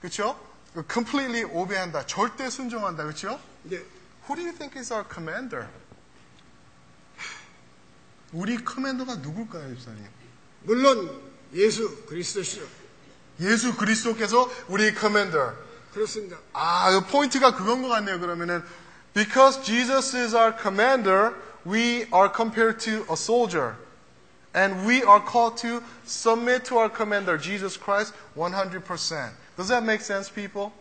[0.00, 0.38] 그렇죠?
[0.90, 2.06] completely obey한다.
[2.06, 3.02] 절대 순종한다.
[3.02, 3.40] 그렇죠?
[3.64, 3.82] 네.
[4.28, 5.66] Who do you think is our commander?
[8.32, 10.06] 우리 커맨더가 누굴까요, 집사님?
[10.62, 11.20] 물론
[11.52, 12.62] 예수 그리스도시죠.
[13.40, 15.69] 예수 그리스도께서 우리 커맨더.
[15.93, 16.37] 그렇습니다.
[16.53, 18.19] 아, 그 포인트가 그건 것 같네요.
[18.19, 18.63] 그러면은
[19.13, 21.33] because Jesus is our commander,
[21.65, 23.75] we are compared to a soldier.
[24.53, 29.31] And we are called to submit to our commander, Jesus Christ, 100%.
[29.57, 30.71] Does that make sense, people?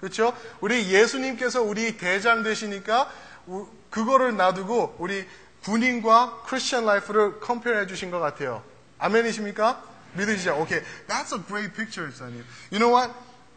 [0.00, 0.32] 그렇죠?
[0.60, 3.10] 우리 예수님께서 우리 대장 되시니까
[3.48, 5.26] 우- 그거를 놔두고 우리
[5.64, 8.62] 군인과 크리스천 라이프를 컴페어 해 주신 것 같아요.
[8.98, 9.82] 아멘이십니까?
[10.14, 10.56] 믿으시죠?
[10.60, 10.80] 오케이.
[11.08, 12.44] That's a great picture, 집사님.
[12.70, 13.12] You know what?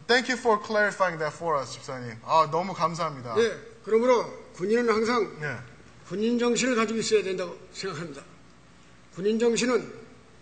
[0.07, 2.15] Thank you for clarifying that for us, 집사님.
[2.23, 3.35] 아, 너무 감사합니다.
[3.39, 3.57] 예.
[3.83, 5.57] 그러므로 군인은 항상 네.
[6.07, 8.23] 군인 정신을 가지고 있어야 된다고 생각합니다.
[9.13, 9.93] 군인 정신은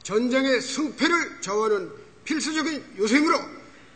[0.04, 1.92] 전쟁의 승패를 좌우하는
[2.24, 3.40] 필수적인 요소이므로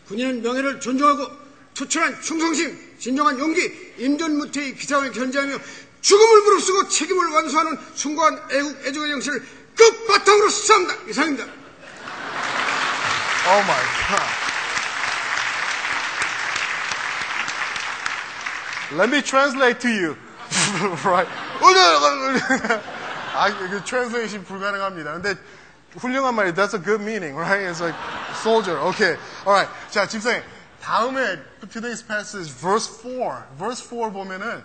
[0.07, 1.27] 군인은 명예를 존중하고
[1.75, 5.57] 투철한 충성심, 진정한 용기, 임전무태의 기상을 견제하며
[6.01, 9.43] 죽음을 무릅쓰고 책임을 완수하는 숭고한 애국 애국의 정신을
[9.75, 10.95] 끝바탕으로 쌓는다.
[11.09, 11.43] 이상입니다.
[13.45, 14.49] Oh my God.
[18.92, 20.16] Let me translate to you.
[21.04, 21.28] right.
[23.34, 25.12] 아, 그 translation 불가능합니다.
[25.14, 25.34] 근데
[25.96, 27.62] 훌륭한 말이 that's a good meaning, right?
[27.62, 27.94] It's like
[28.42, 28.78] soldier.
[28.90, 29.16] Okay.
[29.46, 29.68] Alright.
[29.90, 30.42] 자, 집사님.
[30.80, 33.42] 다음에 today's passage verse 4.
[33.58, 34.62] verse 4 보면은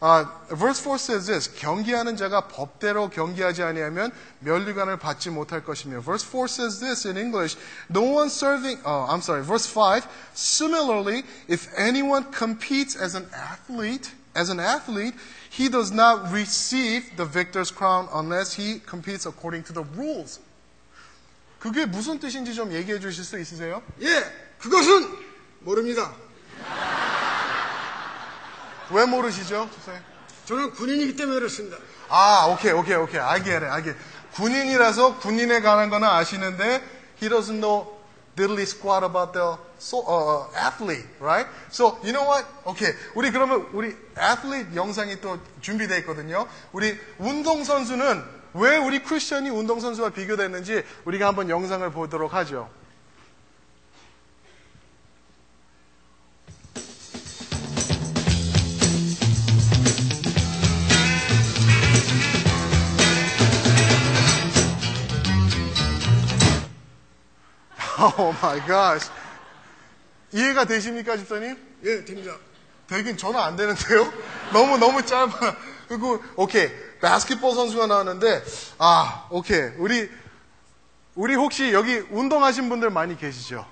[0.00, 1.50] 아, verse 4 says this.
[1.54, 6.00] 경기하는 자가 법대로 경기하지 아니하면 면류관을 받지 못할 것이며.
[6.02, 7.56] verse 4 says this in English.
[7.88, 10.06] No one serving, oh, I'm sorry, verse 5.
[10.34, 15.14] Similarly, if anyone competes as an athlete, as an athlete,
[15.48, 20.40] he does not receive the victor's crown unless he competes according to the rules.
[21.58, 23.82] 그게 무슨 뜻인지 좀 얘기해 주실 수 있으세요?
[24.02, 24.22] 예,
[24.58, 25.08] 그것은
[25.60, 26.12] 모릅니다.
[28.91, 29.69] 왜 모르시죠?
[30.45, 31.77] 저는 군인이기 때문에 그렇습니다.
[32.09, 33.21] 아, 오케이, 오케이, 오케이.
[33.43, 33.95] Get it.
[34.33, 36.81] 군인이라서 군인에 관한 거는 아시는데,
[37.21, 38.01] he doesn't know
[38.35, 41.47] diddly squat about the so, uh, athlete, right?
[41.69, 42.45] So, you know what?
[42.65, 42.95] Okay.
[43.13, 46.47] 우리 그러면 우리 athlete 영상이 또 준비되어 있거든요.
[46.71, 52.69] 우리 운동선수는 왜 우리 크리스천이 운동선수와 비교됐는지 우리가 한번 영상을 보도록 하죠.
[68.17, 69.11] Oh my gosh.
[70.31, 71.57] 이해가 되십니까, 집사님?
[71.83, 72.35] 예, 됩니다.
[72.87, 74.11] 되긴 저는 안 되는데요?
[74.51, 75.29] 너무, 너무 짧아.
[75.87, 76.69] 그리고, 오케이.
[76.99, 78.43] 바스켓볼 선수가 나왔는데,
[78.79, 79.71] 아, 오케이.
[79.77, 80.09] 우리,
[81.15, 83.65] 우리 혹시 여기 운동하신 분들 많이 계시죠?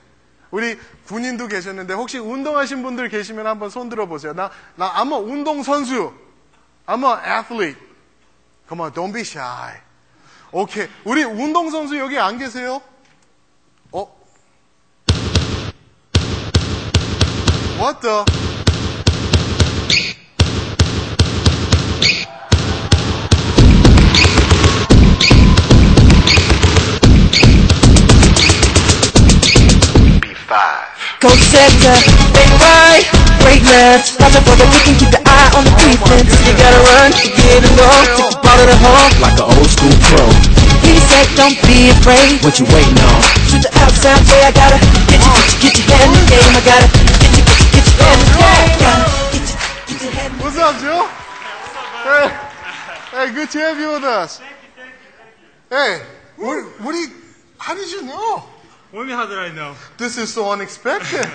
[0.51, 0.77] 우리
[1.07, 4.33] 군인도 계셨는데, 혹시 운동하신 분들 계시면 한번 손 들어보세요.
[4.33, 6.13] 나, 나, I'm a 운동선수.
[6.87, 7.77] I'm an athlete.
[8.67, 9.77] Come on, don't be shy.
[10.51, 10.87] 오케이.
[11.03, 12.81] 우리 운동선수 여기 안 계세요?
[17.79, 18.27] What the?
[31.23, 31.95] Coach sector,
[32.35, 33.07] break right,
[33.39, 34.19] break left.
[34.19, 36.35] Watch out for the weak and keep the eye on the defense.
[36.43, 39.07] You gotta run, to get it low, take the ball to the hole.
[39.23, 40.27] like an old school pro.
[40.83, 42.43] He said, don't be afraid.
[42.43, 43.23] What you waiting on?
[43.47, 46.27] Shoot the outside, say I gotta get you, get you, get your hand in the
[46.27, 46.51] game.
[46.59, 46.98] I gotta
[53.38, 54.40] good to have you with us.
[55.70, 56.02] Hey,
[56.36, 57.08] what, what do you,
[57.58, 58.42] how did you know?
[58.90, 59.74] What do you mean, how did I know?
[59.98, 61.26] This is so unexpected.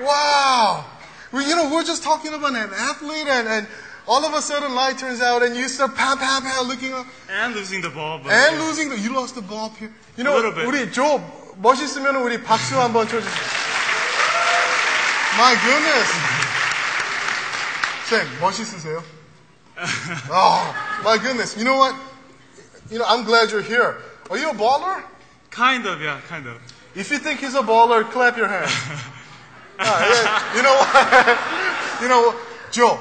[0.00, 0.84] wow.
[1.32, 3.66] Well, you know, we're just talking about an athlete and, and
[4.06, 7.06] all of a sudden light turns out and you start pow, pow, pow looking up
[7.28, 9.92] And losing the ball, but and losing the, you lost the ball up here.
[10.16, 10.66] You know, A little bit.
[10.66, 11.18] 우리 조
[11.56, 13.44] 멋있으면 우리 박수 한번 쳐주세요.
[15.36, 16.10] My goodness.
[18.08, 19.02] 쌤, 멋있으세요?
[20.30, 21.56] Oh, my goodness.
[21.56, 21.96] You know what?
[22.90, 23.96] You know, I'm glad you're here.
[24.30, 25.02] Are you a baller?
[25.54, 26.60] kind of, yeah, kind of.
[26.96, 28.72] if you think he's a baller, clap your hands.
[29.76, 32.02] Ah, yeah, you know what?
[32.02, 32.34] you know,
[32.70, 33.00] Joe.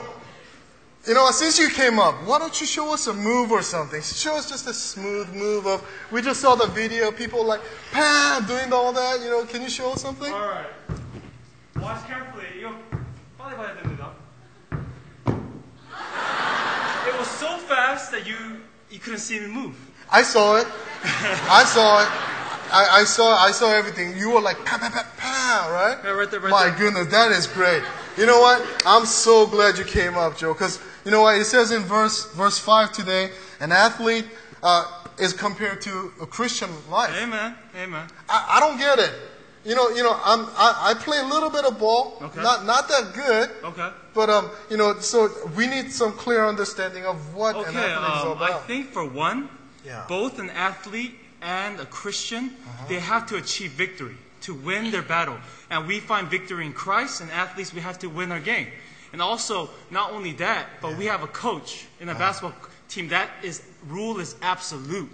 [1.06, 1.36] You know, what?
[1.36, 4.02] since you came up, why don't you show us a move or something?
[4.02, 5.88] Show us just a smooth move of.
[6.12, 9.22] We just saw the video, people like, Pam, doing all that.
[9.22, 10.34] You know, can you show us something?
[10.34, 10.66] Alright.
[11.80, 12.48] Watch carefully.
[12.58, 12.74] 이거
[13.38, 13.97] 빨리 봐야 됩니다.
[17.09, 18.37] It was so fast that you
[18.91, 19.75] you couldn't see me move.
[20.11, 20.67] I saw it.
[21.05, 22.09] I saw it.
[22.71, 24.17] I, I saw I saw everything.
[24.17, 25.99] You were like pa pa pa pa, right?
[26.05, 26.79] Yeah, right there, right My there.
[26.79, 27.83] goodness, that is great.
[28.19, 28.61] You know what?
[28.85, 31.37] I'm so glad you came up, Joe, because you know what?
[31.41, 33.31] It says in verse verse five today,
[33.61, 34.27] an athlete
[34.63, 34.85] uh,
[35.19, 37.15] is compared to a Christian life.
[37.17, 37.55] Amen.
[37.75, 38.07] Amen.
[38.29, 39.13] I, I don't get it.
[39.69, 42.41] You know, you know, I'm, I, I play a little bit of ball, Okay.
[42.43, 43.91] not not that good, Okay.
[44.15, 47.79] but um, you know, so we need some clear understanding of what an Okay.
[47.93, 49.51] athlete is Um, I think for one,
[49.85, 50.05] Yeah.
[50.09, 52.85] both an athlete and a Christian, Uh-huh.
[52.89, 55.37] they have to achieve victory to win their battle.
[55.69, 58.69] And we find victory in Christ, and athletes, we have to win our game.
[59.13, 62.19] And also, not only that, but we have a coach in a Uh-huh.
[62.25, 62.57] basketball
[62.89, 65.11] team that is rule is absolute.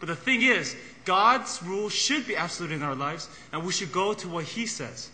[0.00, 3.92] But the thing is, God's rule should be absolute in our lives, and we should
[3.92, 5.10] go to what He says.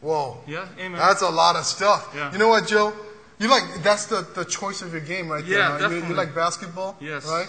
[0.00, 0.38] Whoa.
[0.46, 0.98] Yeah, amen.
[0.98, 2.12] That's a lot of stuff.
[2.14, 2.32] Yeah.
[2.32, 2.92] You know what, Joe?
[3.38, 5.68] You like that's the, the choice of your game right Yeah, there.
[5.70, 5.80] right?
[5.80, 6.16] You- You, definitely.
[6.16, 6.96] like basketball?
[7.00, 7.26] Yes.
[7.26, 7.48] Right?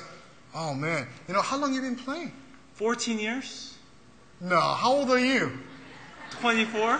[0.53, 1.07] Oh man.
[1.27, 2.31] You know how long you been playing?
[2.75, 3.75] 14 years,
[4.41, 4.59] No.
[4.59, 5.51] How old are you?
[6.41, 6.99] 24.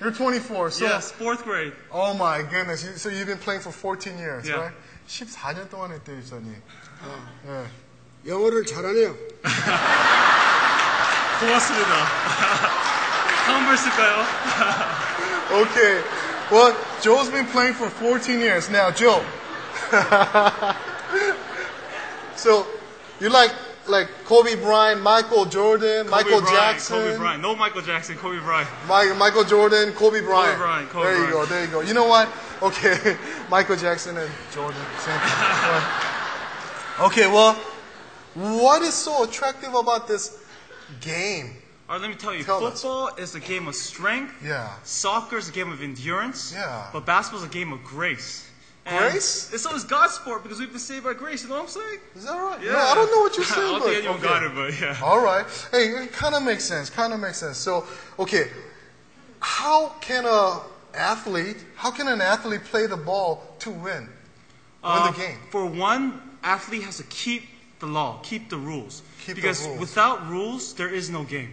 [0.00, 0.70] You're 24.
[0.70, 1.72] So yes, fourth grade.
[1.90, 2.84] oh my goodness.
[2.84, 4.56] You, so you've been playing for 14 years, Yeah.
[4.56, 4.72] right?
[5.08, 6.52] 14년 동안 했대, 유선이.
[7.48, 7.59] 예.
[8.26, 9.14] 영어를 잘하네요.
[11.40, 12.06] 고맙습니다.
[13.46, 14.24] 다음 번 쓸까요?
[15.52, 16.02] Okay.
[16.50, 18.90] Well, Joe's been playing for 14 years now.
[18.90, 19.22] Joe.
[22.36, 22.66] so
[23.20, 23.52] you like
[23.88, 26.96] like Kobe Bryant, Michael Jordan, Michael Kobe Bryant, Jackson.
[26.98, 27.42] Kobe Bryant.
[27.42, 28.68] No Michael Jackson, Kobe Bryant.
[28.88, 30.58] Mi- Michael Jordan, Kobe Bryant.
[30.58, 31.32] Bryant, Kobe there you Bryant.
[31.32, 31.80] go, there you go.
[31.82, 32.28] You know what?
[32.62, 33.16] Okay,
[33.50, 34.80] Michael Jackson and Jordan.
[35.04, 35.38] Same thing.
[35.38, 37.00] Right.
[37.06, 37.54] okay, well,
[38.33, 40.39] what is so attractive about this
[40.99, 41.55] game?
[41.89, 42.43] All right, let me tell you.
[42.43, 42.81] Tell us.
[42.81, 44.33] football is a game of strength.
[44.45, 44.73] Yeah.
[44.83, 46.53] Soccer is a game of endurance.
[46.53, 46.87] Yeah.
[46.93, 48.49] But basketball is a game of grace.
[48.85, 49.51] Grace?
[49.51, 49.59] And?
[49.59, 51.43] So is God's sport because we've been saved by grace.
[51.43, 51.99] You know what I'm saying?
[52.15, 52.63] Is that right?
[52.63, 53.67] No, I don't know what you're saying.
[53.67, 54.27] I don't but, think anyone okay.
[54.27, 54.97] got it, but yeah.
[55.03, 55.45] All right.
[55.71, 56.89] Hey, it kind of makes sense.
[56.89, 57.57] Kind of makes sense.
[57.57, 57.85] So,
[58.17, 58.49] okay,
[59.39, 60.61] how can a
[60.93, 64.09] athlete, how can an athlete play the ball to win, win
[64.83, 65.37] Uh, the game?
[65.51, 67.43] For one, athlete has to keep
[67.81, 69.01] the law, keep the rules.
[69.25, 69.81] Keep because the rules.
[69.81, 71.51] without rules, there is no game.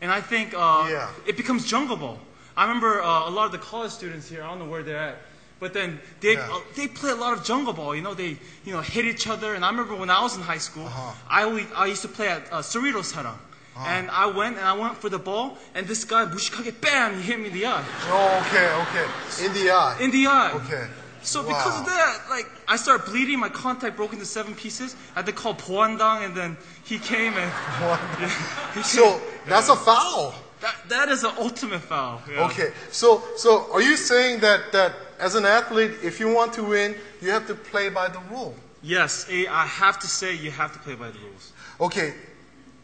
[0.00, 1.10] And I think uh, yeah.
[1.26, 2.18] it becomes jungle ball.
[2.56, 4.42] I remember uh, a lot of the college students here.
[4.42, 5.16] I don't know where they're at,
[5.60, 6.48] but then they yeah.
[6.50, 7.94] uh, they play a lot of jungle ball.
[7.94, 9.54] You know, they you know hit each other.
[9.54, 11.12] And I remember when I was in high school, uh-huh.
[11.28, 13.38] I I used to play at uh, Cerritos Harang.
[13.78, 13.86] Uh-huh.
[13.86, 17.22] And I went and I went for the ball, and this guy, Bushikage, bam, he
[17.22, 17.84] hit me in the eye.
[18.06, 19.46] Oh, okay, okay.
[19.46, 19.96] In the eye.
[20.00, 20.52] In the eye.
[20.54, 20.88] Okay.
[21.28, 24.96] So because of that, like I started bleeding, my contact broke into seven pieces.
[25.14, 27.52] I had to call Poandang, and then he came and
[28.74, 29.20] he So came.
[29.46, 30.34] that's a foul.
[30.60, 32.22] that, that is an ultimate foul.
[32.30, 32.46] yeah.
[32.46, 32.70] Okay.
[32.90, 36.94] So so are you saying that that as an athlete, if you want to win,
[37.20, 38.54] you have to play by the rule?
[38.82, 41.52] Yes, I have to say you have to play by the rules.
[41.80, 42.14] Okay,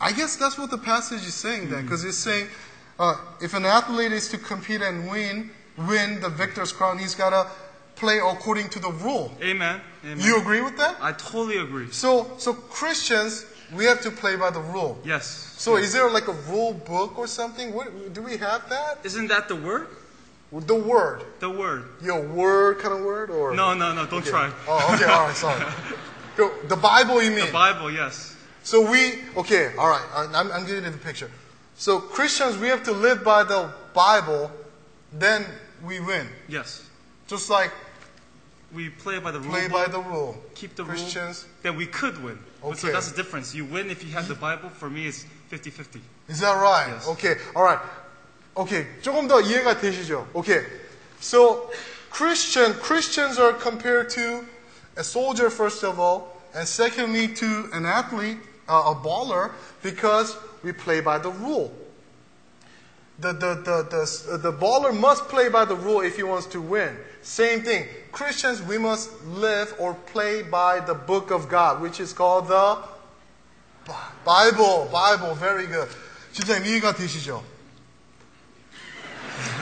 [0.01, 2.49] I guess that's what the passage is saying then, because it's saying
[2.99, 5.51] uh, if an athlete is to compete and win,
[5.88, 7.47] win the victor's crown, he's got to
[8.05, 9.32] play according to the rule.
[9.42, 9.80] Amen.
[10.05, 10.20] Amen.
[10.20, 10.96] You agree with that?
[11.00, 11.90] I totally agree.
[11.90, 14.98] So, so Christians, we have to play by the rule.
[15.05, 15.26] Yes.
[15.57, 17.72] So, is there like a rule book or something?
[17.72, 18.98] What, do we have that?
[19.05, 19.88] Isn't that the word?
[20.52, 21.88] The word, The word.
[22.00, 24.07] your word kind of word, or No, no, no.
[24.07, 24.52] Don't try.
[24.68, 25.64] Oh, okay, all right, sorry.
[26.68, 27.46] The Bible, you mean?
[27.46, 27.90] The Bible.
[27.90, 28.36] Yes.
[28.62, 31.30] So we, okay, all right, I'm, I'm getting the picture.
[31.76, 34.50] So Christians, we have to live by the Bible,
[35.12, 35.44] then
[35.84, 36.26] we win.
[36.48, 36.84] Yes.
[37.26, 37.72] Just like
[38.74, 39.49] We play by the rule.
[39.49, 40.38] play by the rule.
[40.53, 41.43] keep the Christians.
[41.43, 41.53] rule.
[41.64, 42.38] Then we could win.
[42.62, 42.93] But So Okay.
[42.93, 43.55] that's the difference.
[43.55, 44.70] You win if you have the Bible.
[44.70, 46.01] For me, it's 50-50.
[46.28, 46.88] Is that right?
[46.89, 47.07] Yes.
[47.07, 47.80] Okay, all right.
[48.55, 50.28] Okay, 조금 더 이해가 되시죠?
[50.36, 50.66] Okay,
[51.20, 51.72] so
[52.12, 54.45] Christian, Christians are compared to
[54.97, 58.38] a soldier, first of all, and secondly to an athlete,
[58.68, 59.51] uh, a baller,
[59.82, 61.72] because we play by the rule.
[63.20, 66.62] The, the, the, the, the baller must play by the rule if he wants to
[66.62, 66.97] win.
[67.24, 67.88] Same thing.
[68.12, 72.78] Christians, we must live or play by the book of God, which is called the
[74.26, 74.89] Bible.
[74.91, 75.36] Bible.
[75.36, 75.89] Very good.
[76.34, 77.43] 진짜 이해가 되시죠?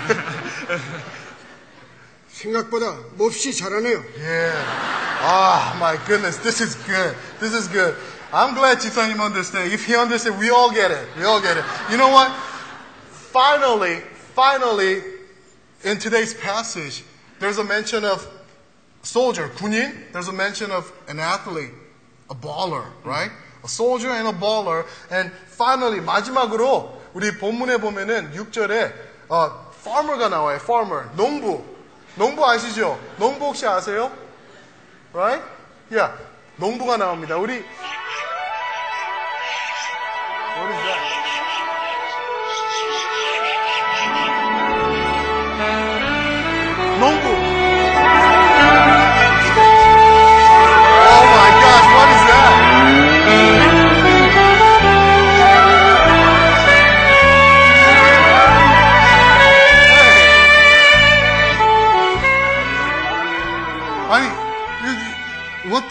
[2.31, 4.03] 생각보다 몹시 잘하네요.
[4.17, 4.53] Yeah.
[5.19, 6.37] Ah, my goodness.
[6.37, 7.15] This is good.
[7.39, 7.95] This is good.
[8.31, 9.71] I'm glad 지사님 understand.
[9.71, 11.07] If he understand, we all get it.
[11.17, 11.63] We all get it.
[11.89, 12.31] You know what?
[13.37, 13.99] finally,
[14.33, 15.03] finally,
[15.83, 17.03] in today's passage,
[17.42, 18.26] there's a mention of
[19.02, 20.12] soldier, 군인.
[20.12, 21.72] There's a mention of an athlete,
[22.30, 23.30] a baller, right?
[23.64, 24.86] A soldier and a baller.
[25.10, 28.92] And finally, 마지막으로 우리 본문에 보면은 6절에
[29.28, 30.56] 어, farmer가 나와요.
[30.56, 31.64] farmer, 농부.
[32.14, 32.98] 농부 아시죠?
[33.18, 34.12] 농부 혹시 아세요?
[35.12, 35.42] Right?
[35.90, 36.14] Yeah.
[36.56, 37.36] 농부가 나옵니다.
[37.36, 37.64] 우리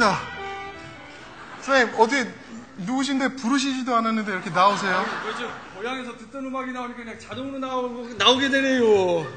[0.01, 0.15] the?
[1.61, 2.27] 선생님, 어디,
[2.77, 5.05] 누구신데 부르시지도 않았는데 이렇게 나오세요?
[5.23, 5.51] 그렇죠.
[5.77, 9.27] 고향에서 듣던 음악이 나오니까 그냥 자동으로 나오고, 나오게 되네요.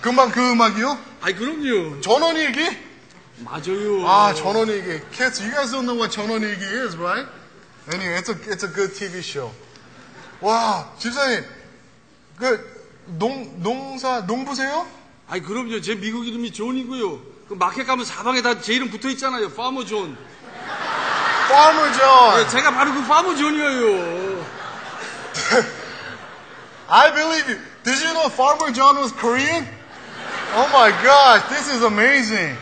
[0.00, 0.98] 금방 그 음악이요?
[1.20, 2.00] 아이, 그럼요.
[2.00, 2.90] 전원일기?
[3.38, 4.06] 맞아요.
[4.06, 5.08] 아, 전원일기.
[5.12, 7.28] Kids, you guys don't know what 전원일기 is, right?
[7.92, 9.52] Anyway, it's a, it's a good TV show.
[10.40, 11.44] 와, 집사님,
[12.36, 12.82] 그,
[13.18, 14.86] 농, 농사, 농부세요?
[15.28, 15.80] 아이, 그럼요.
[15.80, 17.29] 제 미국 이름이 존이고요.
[17.50, 19.50] 그 마켓 가면 사방에 다 제 이름 붙어 있잖아요.
[19.50, 20.16] 파머 존.
[21.50, 22.36] Farmer John.
[22.36, 24.46] 네, 제가 바로 그 파머 존이에요.
[26.86, 27.58] I believe you.
[27.82, 29.66] Did you know Farmer John was Korean?
[30.54, 32.56] Oh my gosh, this is amazing.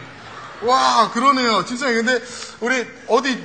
[0.63, 1.67] 와, 그러네요.
[1.67, 2.25] 집사님, 근데
[2.61, 3.39] 우리 어디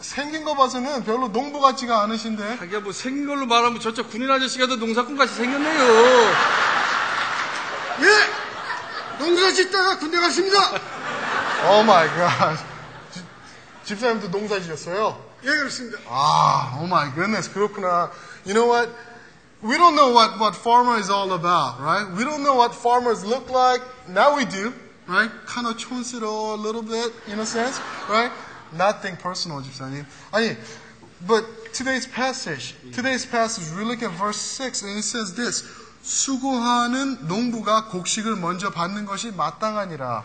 [0.00, 2.58] 생긴 거 봐서는 별로 농부 같지가 않으신데.
[2.58, 6.32] 자기가 뭐 생긴 걸로 말하면 저쪽 군인 아저씨가 더 농사꾼 같이 생겼네요.
[8.02, 8.35] 예!
[9.19, 10.57] 농사 짓다가 군대 갔습니다.
[11.69, 12.63] Oh my gosh.
[13.13, 13.23] 지-
[13.85, 15.17] 집사님도 농사 지셨어요?
[15.43, 15.97] 예, 그렇습니다.
[16.07, 18.11] 아, oh my goodness, 그렇구나.
[18.45, 18.89] You know what?
[19.61, 22.05] We don't know what, what farmer is all about, right?
[22.17, 23.81] We don't know what farmers look like.
[24.07, 24.73] Now we do,
[25.07, 25.29] right?
[25.45, 28.31] Kind of 촌스러워 a little bit, in a sense, right?
[28.73, 30.05] Nothing personal, 집사님.
[30.31, 30.57] 아니,
[31.27, 35.61] but today's passage, today's passage, we look at verse 6 and it says this.
[36.05, 40.23] 수고하는 농부가 곡식을 먼저 받는 것이 마땅하니라.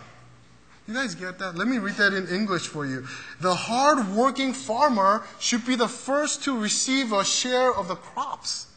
[0.88, 1.58] You guys get that?
[1.58, 3.04] Let me read that in English for you.
[3.40, 8.68] The hard-working farmer should be the first to receive a share of the crops.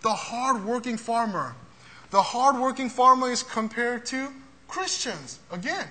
[0.00, 1.54] The hard-working farmer.
[2.10, 4.32] The hard-working farmer is compared to
[4.68, 5.38] Christians.
[5.52, 5.86] Again,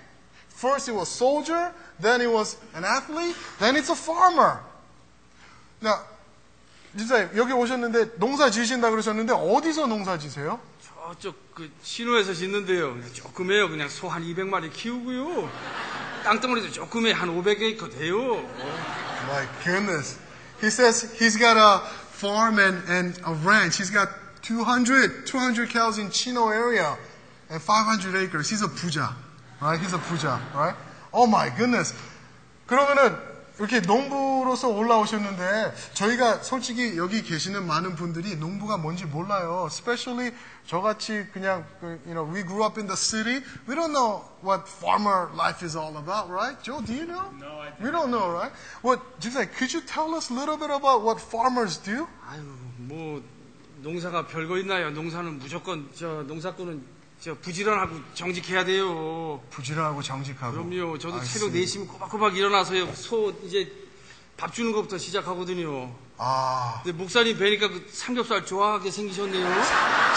[0.49, 4.59] first it was soldier, then it was an athlete, then it's a farmer.
[5.81, 6.01] Now,
[6.98, 10.60] 진짜 여기 오셨는데 농사 지으신다 그러셨는데 어디서 농사 지세요?
[10.82, 12.92] 저쪽 그 신호에서 짓는데요.
[12.94, 13.68] 그냥 조금 해요.
[13.68, 15.48] 그냥 소 한 200마리 키우고요.
[16.24, 17.12] 땅덩어리도 조금 해.
[17.12, 18.18] 한 500에이커 돼요.
[19.28, 20.18] My goodness.
[20.60, 21.80] He says he's got a
[22.12, 23.78] farm and, and a ranch.
[23.78, 24.08] He's got
[24.42, 26.96] 200, 200 cows in Chino area
[27.48, 28.50] and 500 acres.
[28.50, 29.14] He's a 부자.
[29.62, 29.78] Right?
[29.80, 30.40] He's a 부자.
[30.52, 30.74] Right?
[31.12, 31.94] Oh my goodness.
[32.66, 33.16] 그러면은
[33.58, 39.66] 이렇게 농부로서 올라오셨는데 저희가 솔직히 여기 계시는 많은 분들이 농부가 뭔지 몰라요.
[39.68, 40.32] Especially
[40.66, 43.42] 저같이 그냥 그, you know we grew up in the city.
[43.66, 46.54] We don't know what farmer life is all about, right?
[46.62, 47.30] Joe, do you know?
[47.40, 48.52] No, I We don't know, right?
[48.82, 52.06] What, 집사님, could you tell us a little bit about what farmers do?
[52.30, 52.42] 아유,
[52.78, 53.22] 뭐
[53.82, 54.90] 농사가 별거 있나요?
[54.90, 59.40] 농사는 무조건 저 농사꾼은 저 부지런하고 정직해야 돼요.
[59.50, 60.52] 부지런하고 정직하고.
[60.52, 60.98] 그럼요.
[60.98, 61.64] 저도 새벽 see.
[61.64, 62.94] 4시면 꼬박꼬박 일어나서요.
[62.94, 63.72] 소 이제
[64.36, 65.92] 밥 주는 것부터 시작하거든요.
[66.16, 69.62] 아, 근데 목사님 뵈니까 그 삼겹살 좋아하게 생기셨네요.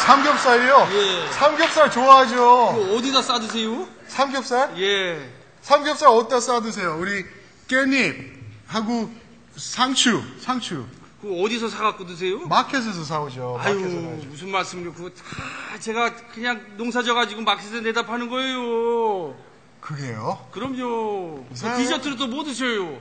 [0.05, 0.87] 삼겹살이요?
[0.91, 1.31] 예.
[1.31, 2.95] 삼겹살 좋아하죠.
[2.95, 3.87] 어디다 싸드세요?
[4.07, 4.79] 삼겹살?
[4.79, 5.27] 예.
[5.61, 6.97] 삼겹살 어디다 싸드세요?
[6.99, 7.25] 우리
[7.67, 9.11] 깻잎하고
[9.55, 10.85] 상추, 상추.
[11.21, 12.39] 그거 어디서 사갖고 드세요?
[12.47, 13.59] 마켓에서 사오죠.
[13.61, 14.27] 아유, 마켓에서.
[14.27, 14.93] 무슨 말씀이요.
[14.93, 19.35] 그거 다 제가 그냥 농사 져가지고 마켓에 내다 파는 거예요.
[19.81, 20.47] 그게요?
[20.51, 21.45] 그럼요.
[21.45, 21.77] 그 이상해요.
[21.77, 22.97] 디저트를 또뭐 드셔요?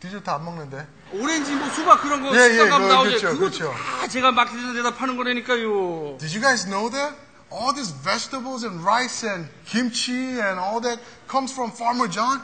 [0.00, 0.86] 디저트 안 먹는데.
[1.12, 3.08] 오렌지, 뭐 수박 그런 거 예, 예, 가면 그거, 나오죠.
[3.10, 3.72] 그렇죠, 그것도 그렇죠.
[3.72, 6.18] 다 제가 마켓에서 내다 파는 거라니까요.
[6.18, 7.16] Did you guys know that?
[7.50, 12.40] All these vegetables and rice and kimchi and all that comes from Farmer John?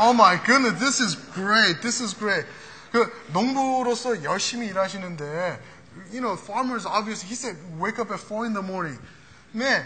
[0.00, 1.80] Oh my goodness, this is great.
[1.82, 2.44] This is great.
[2.94, 5.58] 그 농부로서 열심히 일하시는데,
[6.12, 8.96] you know, farmers obviously, he said, wake up at four in the morning.
[9.52, 9.84] Man,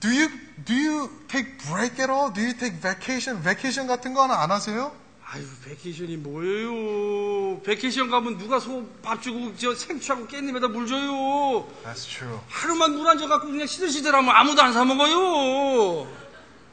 [0.00, 0.28] do you,
[0.66, 2.28] do you take break at all?
[2.30, 3.40] Do you take vacation?
[3.40, 4.92] vacation 같은 거 하나 안 하세요?
[5.24, 7.62] 아유, 베케이션이 뭐예요?
[7.62, 11.66] 베케이션 가면 누가 소 밥 주고 저 생추하고 깻잎에다 물 줘요.
[11.82, 12.38] That's true.
[12.50, 15.16] 하루만 물안 줘갖고 그냥 시들시들하면 아무도 안 사 먹어요.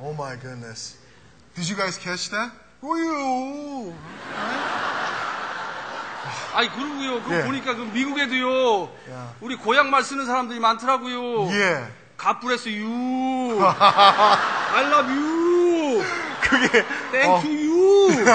[0.02, 0.98] Oh my goodness.
[1.56, 2.52] Did you guys catch that?
[2.84, 3.94] 오유.
[6.54, 7.24] 아니 그러고요.
[7.24, 7.44] 그 예.
[7.46, 8.92] 보니까 그 미국에도요.
[9.40, 11.50] 우리 고향 말 쓰는 사람들이 많더라고요.
[11.54, 11.88] 예.
[12.18, 13.60] 갓브레스 유.
[13.64, 16.04] I love you.
[16.42, 18.26] 그게 Thank you.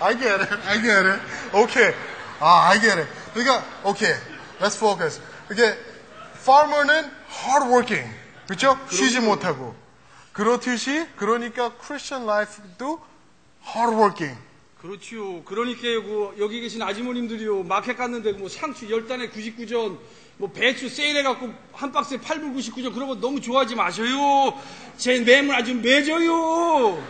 [0.00, 0.58] I get it.
[0.66, 1.20] I get it.
[1.52, 1.94] Okay.
[2.40, 3.08] 아, I get it.
[3.34, 4.18] 그러니까 okay.
[4.58, 5.20] Let's focus.
[5.50, 5.76] 이게
[6.40, 8.10] farmer는 hardworking.
[8.46, 8.78] 그렇죠?
[8.90, 9.74] 쉬지 못하고.
[10.32, 13.00] 그렇듯이 그러니까 Christian life도
[13.66, 14.38] hardworking.
[14.80, 15.44] 그렇지요.
[15.44, 17.64] 그러니까 그 여기 계신 아주머님들이요.
[17.64, 19.98] 마켓 갔는데 뭐 상추 10단에 99전,
[20.38, 24.58] 뭐 배추 세일해갖고 한 박스에 8불 99전 그런 거 너무 좋아하지 마셔요.
[24.96, 27.02] 제 매물 아주 매져요.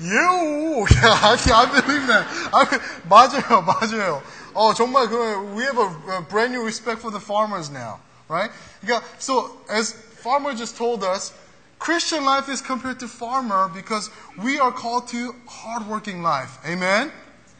[0.00, 0.88] Yeah,
[1.22, 2.26] I, I believe that.
[2.52, 2.66] I,
[3.08, 4.22] 맞아요, 맞아요.
[4.52, 8.50] 어, 정말 그, we have a, a brand new respect for the farmers now, right?
[8.80, 11.32] 그러니까, so as farmer just told us,
[11.81, 14.09] Christian life is compared to farmer because
[14.43, 16.57] we are called to hardworking life.
[16.65, 17.11] Amen.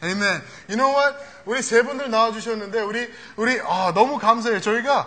[0.02, 0.42] Amen.
[0.68, 1.16] You know what?
[1.46, 4.60] 우리 세 분들 나와주셨는데 우리 우리 아, 너무 감사해요.
[4.60, 5.06] 저희가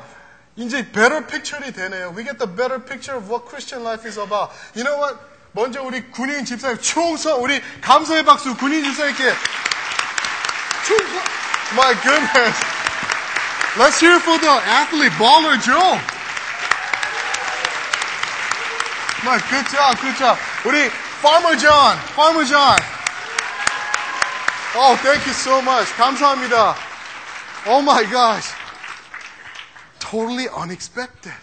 [0.55, 2.13] 이제 better picture이 되네요.
[2.15, 4.51] We get the better picture of what Christian life is about.
[4.76, 5.17] You know what?
[5.53, 9.34] 먼저 우리 군인 집사님 충성 우리 감사의 박수 군인 집사님께
[10.88, 11.22] 충성.
[11.76, 12.57] My goodness.
[13.78, 15.99] Let's hear for the athlete baller Joe.
[19.24, 20.38] My good job, good job.
[20.63, 20.89] 우리
[21.22, 22.80] Farmer John, Farmer John.
[24.76, 25.88] Oh, thank you so much.
[25.93, 26.76] 감사합니다.
[27.67, 28.53] Oh my gosh.
[29.99, 31.34] Totally unexpected.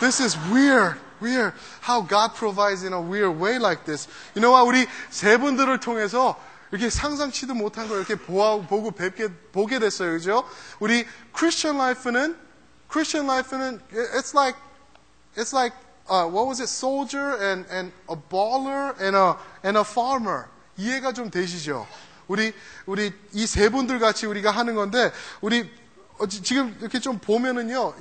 [0.00, 0.96] This is weird.
[1.20, 1.54] Weird.
[1.80, 4.06] How God provides in a weird way like this.
[4.34, 4.66] You know what?
[4.66, 6.36] 우리 세 분들을 통해서
[6.70, 10.12] 이렇게 상상치도 못한 걸 이렇게 보아, 보고 뵙게, 보게 됐어요.
[10.12, 10.44] 그죠?
[10.80, 12.36] 우리 Christian life는,
[12.90, 13.80] Christian life는,
[14.14, 14.58] it's like,
[15.36, 15.74] it's like,
[16.08, 16.68] uh, what was it?
[16.68, 20.48] Soldier and, and a baller and a, and a farmer.
[20.78, 21.86] 이해가 좀 되시죠?
[22.28, 22.52] 우리,
[22.86, 25.68] 우리 이 세 분들 같이 우리가 하는 건데, 우리
[26.18, 27.94] 어, 지- 지금 이렇게 좀 보면은요,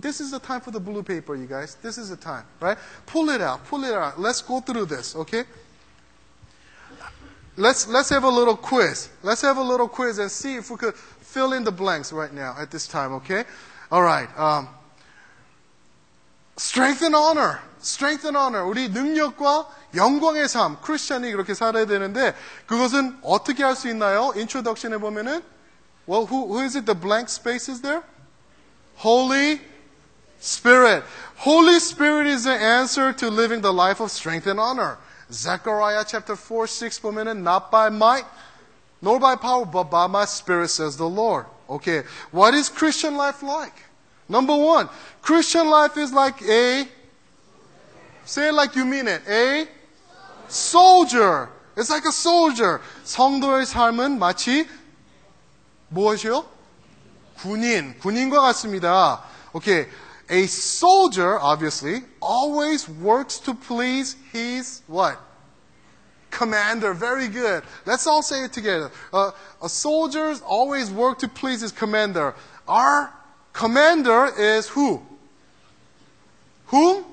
[0.00, 1.74] this is the time for the blue paper, you guys.
[1.82, 2.78] This is the time, right?
[3.06, 4.20] Pull it out, pull it out.
[4.20, 5.44] Let's go through this, okay?
[7.56, 9.08] Let's let's have a little quiz.
[9.22, 12.32] Let's have a little quiz and see if we could fill in the blanks right
[12.32, 13.44] now at this time, okay?
[13.90, 14.28] All right.
[14.38, 14.68] Um,
[16.56, 17.60] strength and honor.
[17.80, 18.64] Strength and honor.
[18.64, 20.76] 우리 능력과 영광의 삶.
[20.80, 22.34] 크리스천이 그렇게 살아야 되는데
[22.66, 24.32] 그것은 어떻게 할 수 있나요?
[24.36, 25.42] 인트로덕션에 보면은
[26.06, 26.86] well, who, who is it?
[26.86, 28.02] The blank space is there?
[28.96, 29.60] Holy
[30.40, 31.04] Spirit.
[31.36, 34.98] Holy Spirit is the answer to living the life of strength and honor.
[35.30, 38.26] Zechariah chapter 4, 6 보면은 not by might,
[39.00, 41.46] nor by power, but by my spirit says the Lord.
[41.70, 42.02] Okay.
[42.32, 43.74] What is Christian life like?
[44.28, 44.88] Number one,
[45.20, 46.86] Christian life is like a,
[48.24, 49.66] say it like you mean it, a
[50.48, 51.48] soldier.
[51.76, 52.80] It's like a soldier.
[53.04, 54.66] 성도의 삶은 마치
[55.88, 56.44] 무엇이요?
[57.38, 59.22] 군인, 군인과 같습니다.
[59.54, 59.88] Okay.
[60.30, 65.18] A soldier, obviously, always works to please his what?
[66.30, 66.94] Commander.
[66.94, 67.64] Very good.
[67.84, 68.90] Let's all say it together.
[69.12, 69.32] Uh,
[69.62, 72.34] a soldier always work to please his commander.
[72.66, 73.12] Our
[73.56, 75.02] commander is who?
[76.72, 77.04] Whom?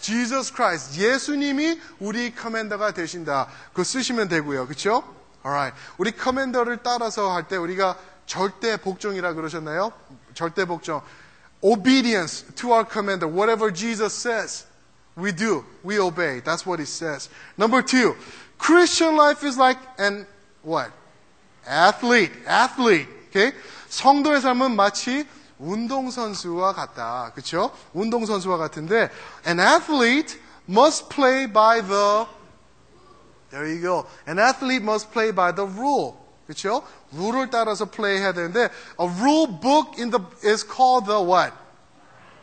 [0.00, 0.98] Jesus Christ.
[0.98, 3.48] 예수님이 우리 커맨더가 되신다.
[3.70, 4.66] 그거 쓰시면 되고요.
[4.66, 5.04] 그렇죠?
[5.44, 5.76] Alright.
[5.98, 9.92] 우리 커맨더를 따라서 할 때 우리가 절대 복종이라 그러셨나요?
[10.34, 11.02] 절대 복종.
[11.62, 13.28] Obedience to our commander.
[13.28, 14.66] Whatever Jesus says,
[15.16, 15.64] we do.
[15.84, 16.40] We obey.
[16.40, 17.28] That's what he says.
[17.58, 18.16] Number two,
[18.58, 20.26] Christian life is like an
[20.62, 20.90] what?
[21.66, 22.32] Athlete.
[22.46, 23.08] Athlete.
[23.28, 23.52] Okay?
[23.94, 25.26] 성도의 삶은 마치
[25.58, 27.32] 운동선수와 같다.
[27.34, 27.70] 그쵸?
[27.92, 29.10] 운동선수와 같은데,
[29.46, 30.38] an athlete
[30.68, 32.26] must play by the,
[33.50, 34.06] there you go.
[34.26, 36.14] An athlete must play by the rule.
[36.46, 36.82] 그쵸?
[37.12, 41.52] 룰을 따라서 play 해야 되는데, a rule book in the, is called the what?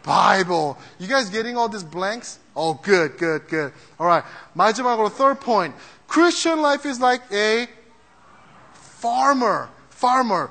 [0.04, 0.78] Bible.
[1.00, 2.40] You guys getting all these blanks?
[2.56, 3.74] Oh, good, good, good.
[4.00, 4.24] Alright.
[4.56, 5.76] 마지막으로 third point.
[6.08, 7.68] Christian life is like a
[8.74, 9.68] farmer.
[9.90, 10.50] Farmer.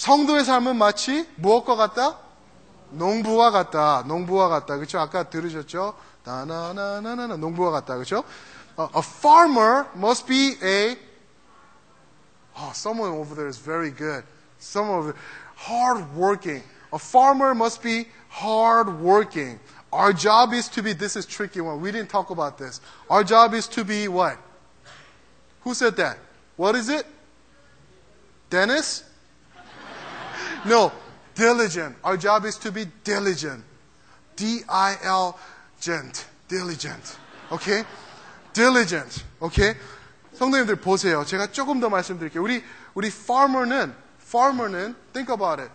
[0.00, 2.18] 성도의 삶은 마치 무엇과 같다?
[2.90, 4.04] 농부와 같다.
[4.06, 4.76] 농부와 같다.
[4.76, 4.98] 그렇죠?
[4.98, 5.94] 아까 들으셨죠?
[6.24, 7.94] 나나나나나 농부와 같다.
[7.94, 8.24] 그렇죠?
[8.78, 10.96] A, a farmer must be a
[12.58, 14.24] Oh, someone over there is very good.
[14.58, 15.20] Someone over there,
[15.56, 16.62] hard working.
[16.92, 19.60] A farmer must be hard working.
[19.92, 21.80] Our job is to be, this is tricky one.
[21.80, 22.80] We didn't talk about this.
[23.10, 24.38] Our job is to be what?
[25.62, 26.18] Who said that?
[26.56, 27.06] What is it?
[28.48, 29.04] Dennis?
[30.64, 30.92] No,
[31.34, 31.96] diligent.
[32.02, 33.64] Our job is to be diligent.
[34.36, 36.26] D-I-L-gent.
[36.48, 37.18] Diligent.
[37.52, 37.84] Okay?
[38.52, 39.24] Diligent.
[39.40, 39.76] Okay?
[40.34, 41.24] 성도님들 보세요.
[41.24, 42.42] 제가 조금 더 말씀드릴게요.
[42.42, 42.62] 우리
[42.94, 45.72] 우리 farmer는 farmer는 think about it.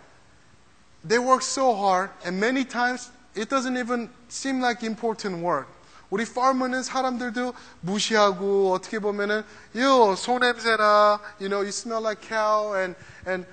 [1.08, 5.68] They work so hard and many times it doesn't even seem like important work.
[6.12, 9.44] 우리 farmer는 사람들도 무시하고 어떻게 보면은
[9.78, 12.96] 요 소냄새나 you know you smell like cow and
[13.26, 13.48] and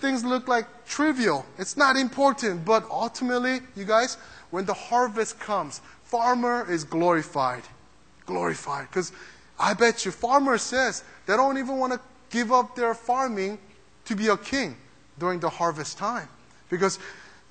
[0.00, 1.44] things look like trivial.
[1.58, 4.16] It's not important, but ultimately, you guys,
[4.50, 7.62] when the harvest comes, farmer is glorified.
[8.26, 8.88] Glorified.
[8.88, 9.12] Because
[9.58, 13.58] I bet you, farmer says they don't even want to give up their farming
[14.06, 14.76] to be a king
[15.18, 16.28] during the harvest time.
[16.70, 16.98] Because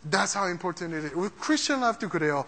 [0.05, 1.11] that's how important it is.
[1.13, 2.45] 우리 크리스천 라이프도 그래요.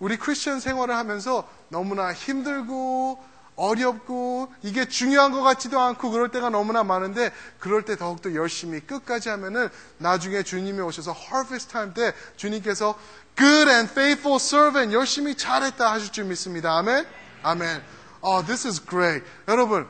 [0.00, 3.22] 우리 크리스천 생활을 하면서 너무나 힘들고
[3.55, 9.29] 어렵고 이게 중요한 것 같지도 않고 그럴 때가 너무나 많은데 그럴 때 더욱더 열심히 끝까지
[9.29, 12.97] 하면은 나중에 주님이 오셔서 harvest time 때 주님께서
[13.37, 16.77] good and faithful servant 열심히 잘했다 하실 줄 믿습니다.
[16.77, 17.05] 아멘.
[17.43, 17.81] 아멘.
[18.21, 19.25] Oh, this is great.
[19.47, 19.87] 여러분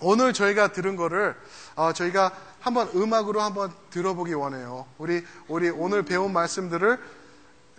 [0.00, 1.34] 오늘 저희가 들은 거를
[1.76, 4.86] 어, 저희가 한번 음악으로 한번 들어보기 원해요.
[4.98, 6.98] 우리 우리 오늘 배운 말씀들을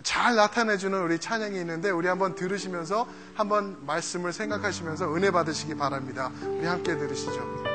[0.04, 6.30] 잘 나타내주는 우리 찬양이 있는데 우리 한번 들으시면서 한번 말씀을 생각하시면서 은혜 받으시기 바랍니다.
[6.44, 7.73] 우리 함께 들으시죠.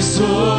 [0.00, 0.57] So.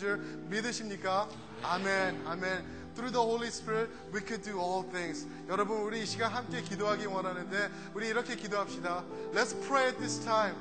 [0.00, 0.18] 줄
[0.48, 1.28] 믿으십니까?
[1.62, 2.76] 아멘, 아멘.
[2.94, 5.26] Through the Holy Spirit, we could do all things.
[5.48, 9.04] 여러분, 우리 이 시간 함께 기도하기 원하는데, 우리 이렇게 기도합시다.
[9.34, 10.54] Let's pray at this time.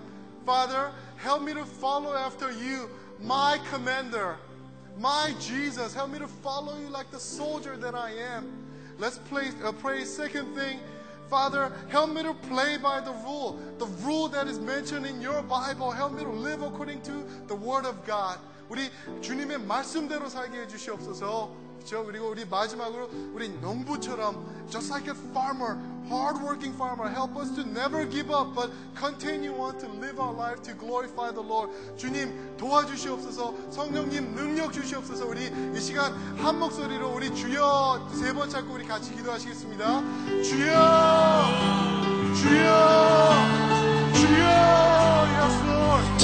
[0.45, 2.89] Father, help me to follow after you,
[3.21, 4.35] my commander,
[4.99, 5.93] my Jesus.
[5.95, 8.51] Help me to follow you like the soldier that I am.
[8.99, 10.03] Let's play, uh, pray.
[10.03, 10.79] Second thing,
[11.29, 15.41] Father, help me to play by the rule, the rule that is mentioned in your
[15.41, 15.91] Bible.
[15.91, 18.37] Help me to live according to the Word of God.
[18.70, 18.88] 우리
[19.20, 21.50] 주님의 말씀대로 살게 해주시옵소서.
[21.80, 22.04] 그렇죠?
[22.04, 25.76] 그리고 우리 마지막으로 우리 농부처럼 just like a farmer,
[26.10, 30.60] hardworking farmer, help us to never give up, but continue on to live our life
[30.62, 31.72] to glorify the Lord.
[31.96, 33.72] 주님 도와주시옵소서.
[33.72, 35.24] 성령님 능력 주시옵소서.
[35.26, 40.02] 우리 이 시간 한 목소리로 우리 주여 세 번 찾고 우리 같이 기도하시겠습니다.
[40.44, 40.74] 주여,
[42.36, 42.70] 주여,
[44.14, 44.44] 주여,
[45.40, 46.18] yes Lord.